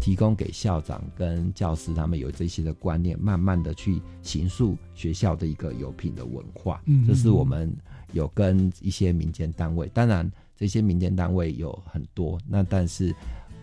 [0.00, 6.80] 提供给校长跟教师他们有这些的观念，慢慢的去形塑学校的一个有品的文化。
[6.86, 7.70] 嗯，这是我们
[8.14, 13.14] 有跟一些民间单位，当然这些民间单位有很多，那但是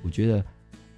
[0.03, 0.45] 我觉得。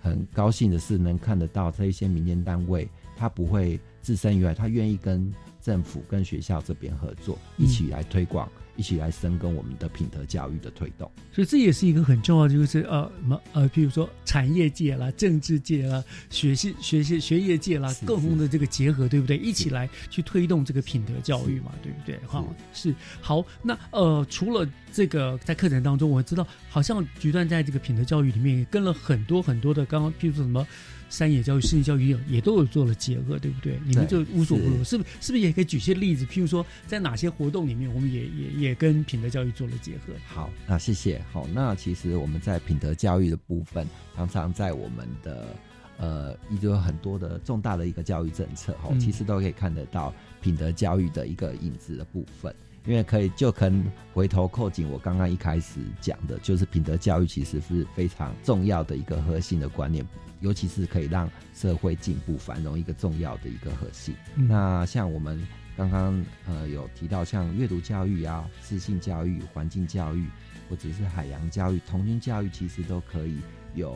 [0.01, 2.88] 很高兴的是，能看得到这一些民间单位，
[3.18, 5.30] 他不会置身于外，他愿意跟
[5.60, 8.49] 政府、跟学校这边合作，一起来推广。
[8.80, 19.36] 一起来深耕我们的品德教育的推动，所以这也是一个很重要，就是呃什么呃，比如说产业界啦、政治界啦、学习学习学业界啦，共同的这个结合，对不对？
[19.36, 22.17] 一起来去推动这个品德教育嘛，对不对？
[22.25, 22.41] 哈，
[22.73, 23.45] 是好。
[23.61, 30.65] 那呃，除了这个在课程当中，我知道好像局段在这个品德教育里面也跟了很多很多的，刚刚譬如说什么。
[31.10, 33.80] 山野教育、室内教育也也都有做了结合，对不对？
[33.86, 35.03] 你们就无所不入，是不？
[35.20, 36.26] 是不是也可以举些例子？
[36.26, 40.14] 譬如说，在哪些活动里面，我们也也也跟品德教育做了结合？
[40.28, 41.22] 好，那谢谢。
[41.32, 45.55] 好，那其实我们在品德教育的部分，常常在我们的
[45.97, 52.53] 呃，一有很多的重大的一个教育政策，哈，其实都可以看得到品德教育的一个影子的部分。
[52.86, 53.84] 因为可以就可能
[54.14, 60.03] 回头扣紧我刚刚一开始讲的，就是品德教育其实是非常重要的一个核心的观念。
[60.41, 64.15] 尤其是可以让社会进步繁荣一个重要的一个核心。
[64.35, 70.27] 那像我们刚刚呃有提到，像阅读教育啊、自信教育、环境教育，
[70.69, 73.37] 或者是海洋教育、童军教育，其实都可以
[73.75, 73.95] 有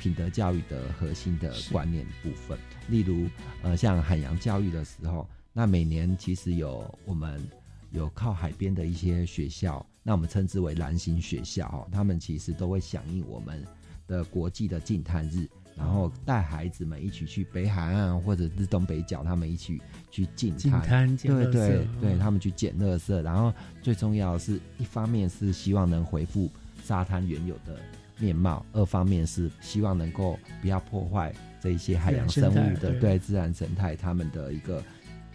[0.00, 2.58] 品德教育的核心的观念部分。
[2.88, 3.28] 例如
[3.62, 7.42] 呃像海洋教育的时候，那每年其实有我们
[7.90, 13.62] 有靠海边的一些学校，那我们称之为蓝星学校哈，他们其实都会响应我们
[14.06, 15.46] 的国际的净滩日。
[15.76, 23.20] 然后带孩子们一起去北海岸或者是东北角，他们一起去净滩，对对对，他们去捡垃圾。
[23.22, 26.50] 然后最重要的是一方面是希望能恢复
[26.84, 27.78] 沙滩原有的
[28.18, 34.82] 面貌，二方面是希望能够不要破坏这一些海洋生物的对自然生态他们的一个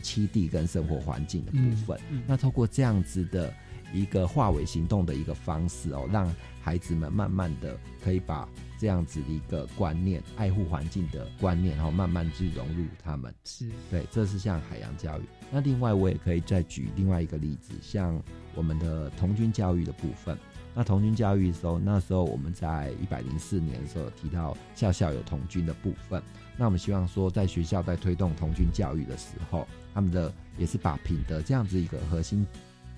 [0.03, 1.99] 栖地跟生活环境的部分。
[2.27, 3.51] 那透过这样子的
[3.93, 6.31] 一个化为行动的一个方式哦，让
[6.65, 8.49] 孩子们慢慢的可以把。
[8.77, 13.33] 这样子的一个观念，爱护环境的观念，然后慢慢去融入他们。
[13.45, 15.23] 是对，这是像海洋教育。
[15.49, 18.21] 那另外，我也可以再举另外一个例子，像
[18.53, 20.37] 我们的童军教育的部分。
[20.75, 26.21] 那童军教育的时候，那时候我们在一百零四年的时候提到校校有童军的部分。
[26.57, 32.45] 那我们希望说，在学校在推动童军教育的时候，他们的也是把品德这样子一个核心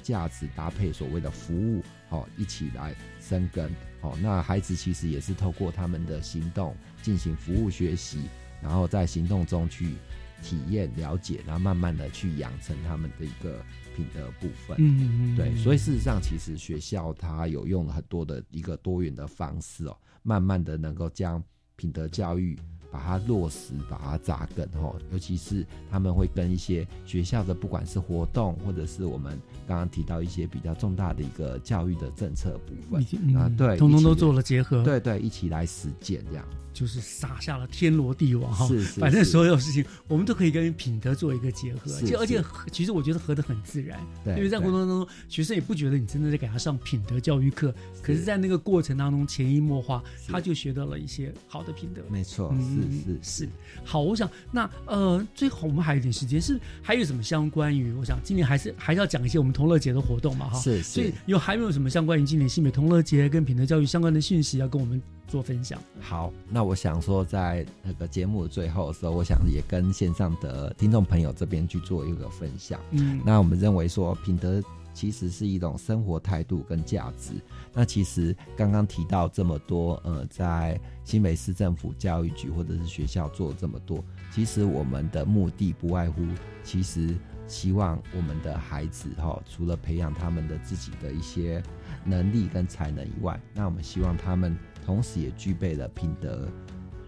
[0.01, 3.69] 价值搭配所谓的服务，好一起来生根。
[4.01, 8.21] 哦，那孩子其实也是透过他们的行动进行服务学习，
[8.61, 9.95] 然后在行动中去
[10.43, 13.63] 体验、了解，然后慢慢的去养成他们的一个
[13.95, 14.77] 品德部分。
[14.79, 15.35] 嗯嗯嗯。
[15.35, 21.43] 对，所以事实上，其实学校它有用了很多的一个多元的方式哦，慢慢的能够将
[21.75, 22.57] 品德教育。
[22.89, 29.37] 把它落实，把它扎根哈，尤其是他们会跟一些学校的，不管是活动，或者是我们
[29.67, 36.45] 刚刚提到一些比较重大的一个教育的政策部分啊，对，通通都做了结合，对对，一起来实践这样。
[36.77, 42.39] 就是撒下了天罗地网哈，是是，反正所有事情我们都可以跟品德做一个结合，就而且
[42.71, 47.73] 其实我觉得合得很自然，对，因为在过程当中，学生也不觉得你真的在给他上品德教育课，
[48.03, 53.49] 可是在那个过程当中潜移默化，他就学到了一些好的品德，没错，是是是。
[53.83, 57.91] 好，我想那呃，最后我们还有一点时间，是还有什么相关于？
[57.93, 65.01] 我想今年还是还是要讲一些我们同乐节的活动嘛哈，是，所以有还没有什么相关于今年新美同乐节跟品德教育相关的讯息要跟我们？
[65.27, 72.79] 做分享好，那我想说，在那个节目的最后的时候，我想也跟线上的听众朋友这边去做一个分享。
[72.91, 74.63] 嗯，那我们认为说，品德
[74.93, 77.33] 其实是一种生活态度跟价值。
[77.73, 86.25] 那其实刚刚提到这么多，呃，在新北市政府教育局或者是学校做这么多，其实我们的目的不外乎，
[86.63, 87.13] 其实
[87.47, 91.61] 希望我们的孩子哈，除了培养他们的自己的一些
[92.05, 94.57] 能力跟才能以外，那我们希望他们。
[94.87, 96.47] 同时也具备了品德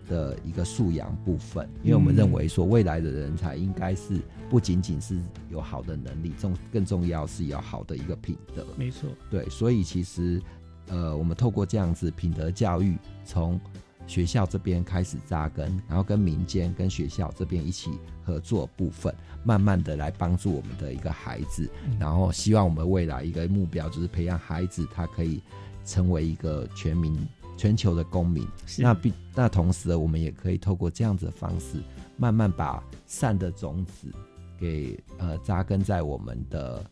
[0.10, 4.20] 的一个素养部分，因为我们认为说未来的人才应该是
[4.50, 5.18] 不仅仅是
[5.50, 8.66] 有好的能力，重更重要是有好的一个品德。
[8.76, 10.42] 没错，对，所以其实
[10.90, 13.58] 呃，我们透过这样子品德教育，从
[14.06, 17.92] 学校这边开始扎根，然后跟民间、跟学校这边一起
[18.26, 19.16] 合作部分，
[19.46, 25.42] 慢慢的来帮助我们的一个孩子，然后希望我们未来一个目标就是培养孩子，他可以
[25.86, 27.18] 成为一个全民。
[27.60, 28.48] 全球的公民，
[28.78, 31.76] 那必那同时，我们也可以透过这样子的方式，
[32.16, 34.08] 慢慢把善的种子
[34.58, 36.86] 给呃扎根在我们的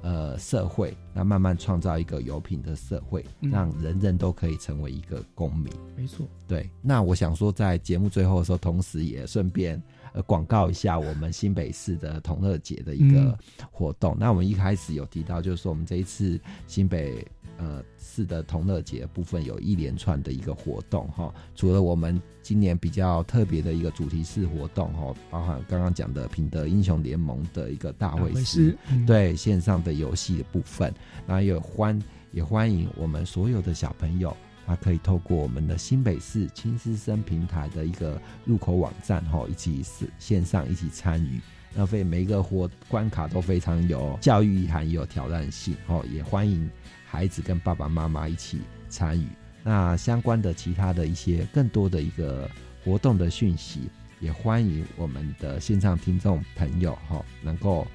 [0.00, 5.70] 呃社会，那慢慢创造一个有品的社会，让人人都可以成为一个公民。
[5.94, 6.70] 没错，对。
[6.80, 9.80] 那我想说，在节目最后的时候，同时也顺便
[10.14, 13.38] 呃广告一下我们新北市的同乐节的一个
[13.70, 14.16] 活动。
[14.18, 17.22] 那我们一开始有提到，就是说我们这一次新北。
[17.58, 21.32] 呃，是的，同乐节部分有一连串的一个活动哈。
[21.54, 28.76] 除了我们今年比较特别的一个主题式活动哈，包含刚刚讲的品德英雄联盟的一个大会师，
[29.06, 30.92] 对线上的游戏的部分，
[31.26, 31.98] 那也欢
[32.32, 34.36] 也欢迎我们所有的小朋友，
[34.66, 41.40] 他可以透过我们的新北市青师生平台的一个入口网站哈，一起是线上一起参与。
[41.74, 46.70] 那非每一个活关卡都非常有教育意涵，也有挑战性哦，也欢迎。
[47.06, 48.58] 孩子跟爸爸妈妈一起
[48.88, 49.24] 参与，
[49.62, 52.50] 那相关的其他的一些更多的一个
[52.82, 53.82] 活动的讯息，
[54.18, 57.86] 也欢迎我们的线上听众朋友哈，能够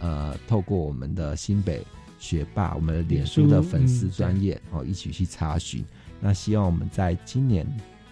[0.00, 1.86] 呃透过我们的新北
[2.18, 5.84] 学霸，我们的脸书的粉丝专业哦，一起去查询。
[6.20, 7.64] 那希望我们在今年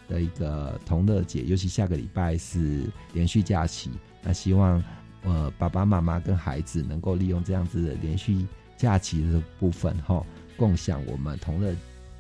[0.09, 3.91] 的一个同乐节，尤其下个礼拜是连续假期，
[4.23, 4.81] 那希望
[5.25, 8.47] 呃爸爸妈妈跟孩子能够利用这样子的连续
[8.77, 10.25] 假期的部分哈。
[10.57, 11.75] 共享我们同乐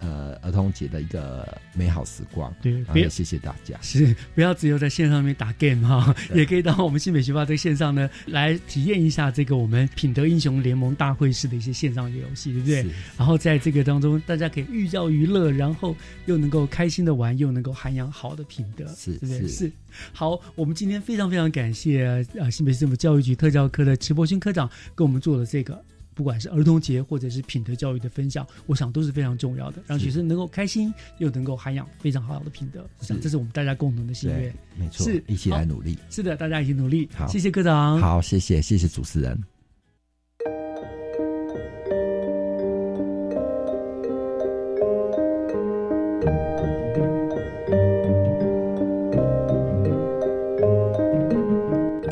[0.05, 3.78] 呃儿童节的一个美好时光，对，也谢谢大家。
[3.80, 12.86] 是不要只有在线上面打 game 哈，也可以到我们新北学霸在线上呢来体验一下这个我们品德英雄联盟大会式的一些线上游戏，对不对？
[13.16, 15.96] 然后在这个当中，大家可以寓教于乐，然后
[16.26, 19.48] 又能够开心的玩，又能够涵养好的品德，是，对不对？
[19.48, 19.72] 是。
[20.12, 22.05] 好，我们今天非常非常感谢
[22.38, 25.82] 啊新北市政府教育局特教科的池伯勋科长给我们做了这个。
[26.14, 32.86] 不管是儿童节或者是品德教育的分享，我想都是非常重要的，让学生能够开心，又能够涵养非常好的品德。
[32.98, 35.98] 我想这是我们大家共同的心愿，没错，是一起来努力。
[36.10, 37.08] 是的，大家一起努力。
[37.14, 37.98] 好，谢谢科长。
[38.00, 39.53] 好，谢谢，谢谢主持人。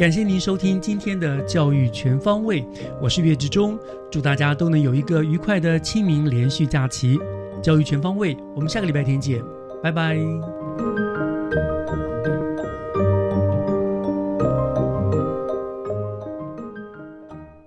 [0.03, 2.65] 感谢您收听今天的教育全方位，
[3.01, 3.79] 我是岳志忠，
[4.11, 7.21] 祝大家都能有一个愉快的清明连续假期。
[7.63, 9.41] 教育全方位，我们下个礼拜天见，
[9.81, 10.17] 拜拜。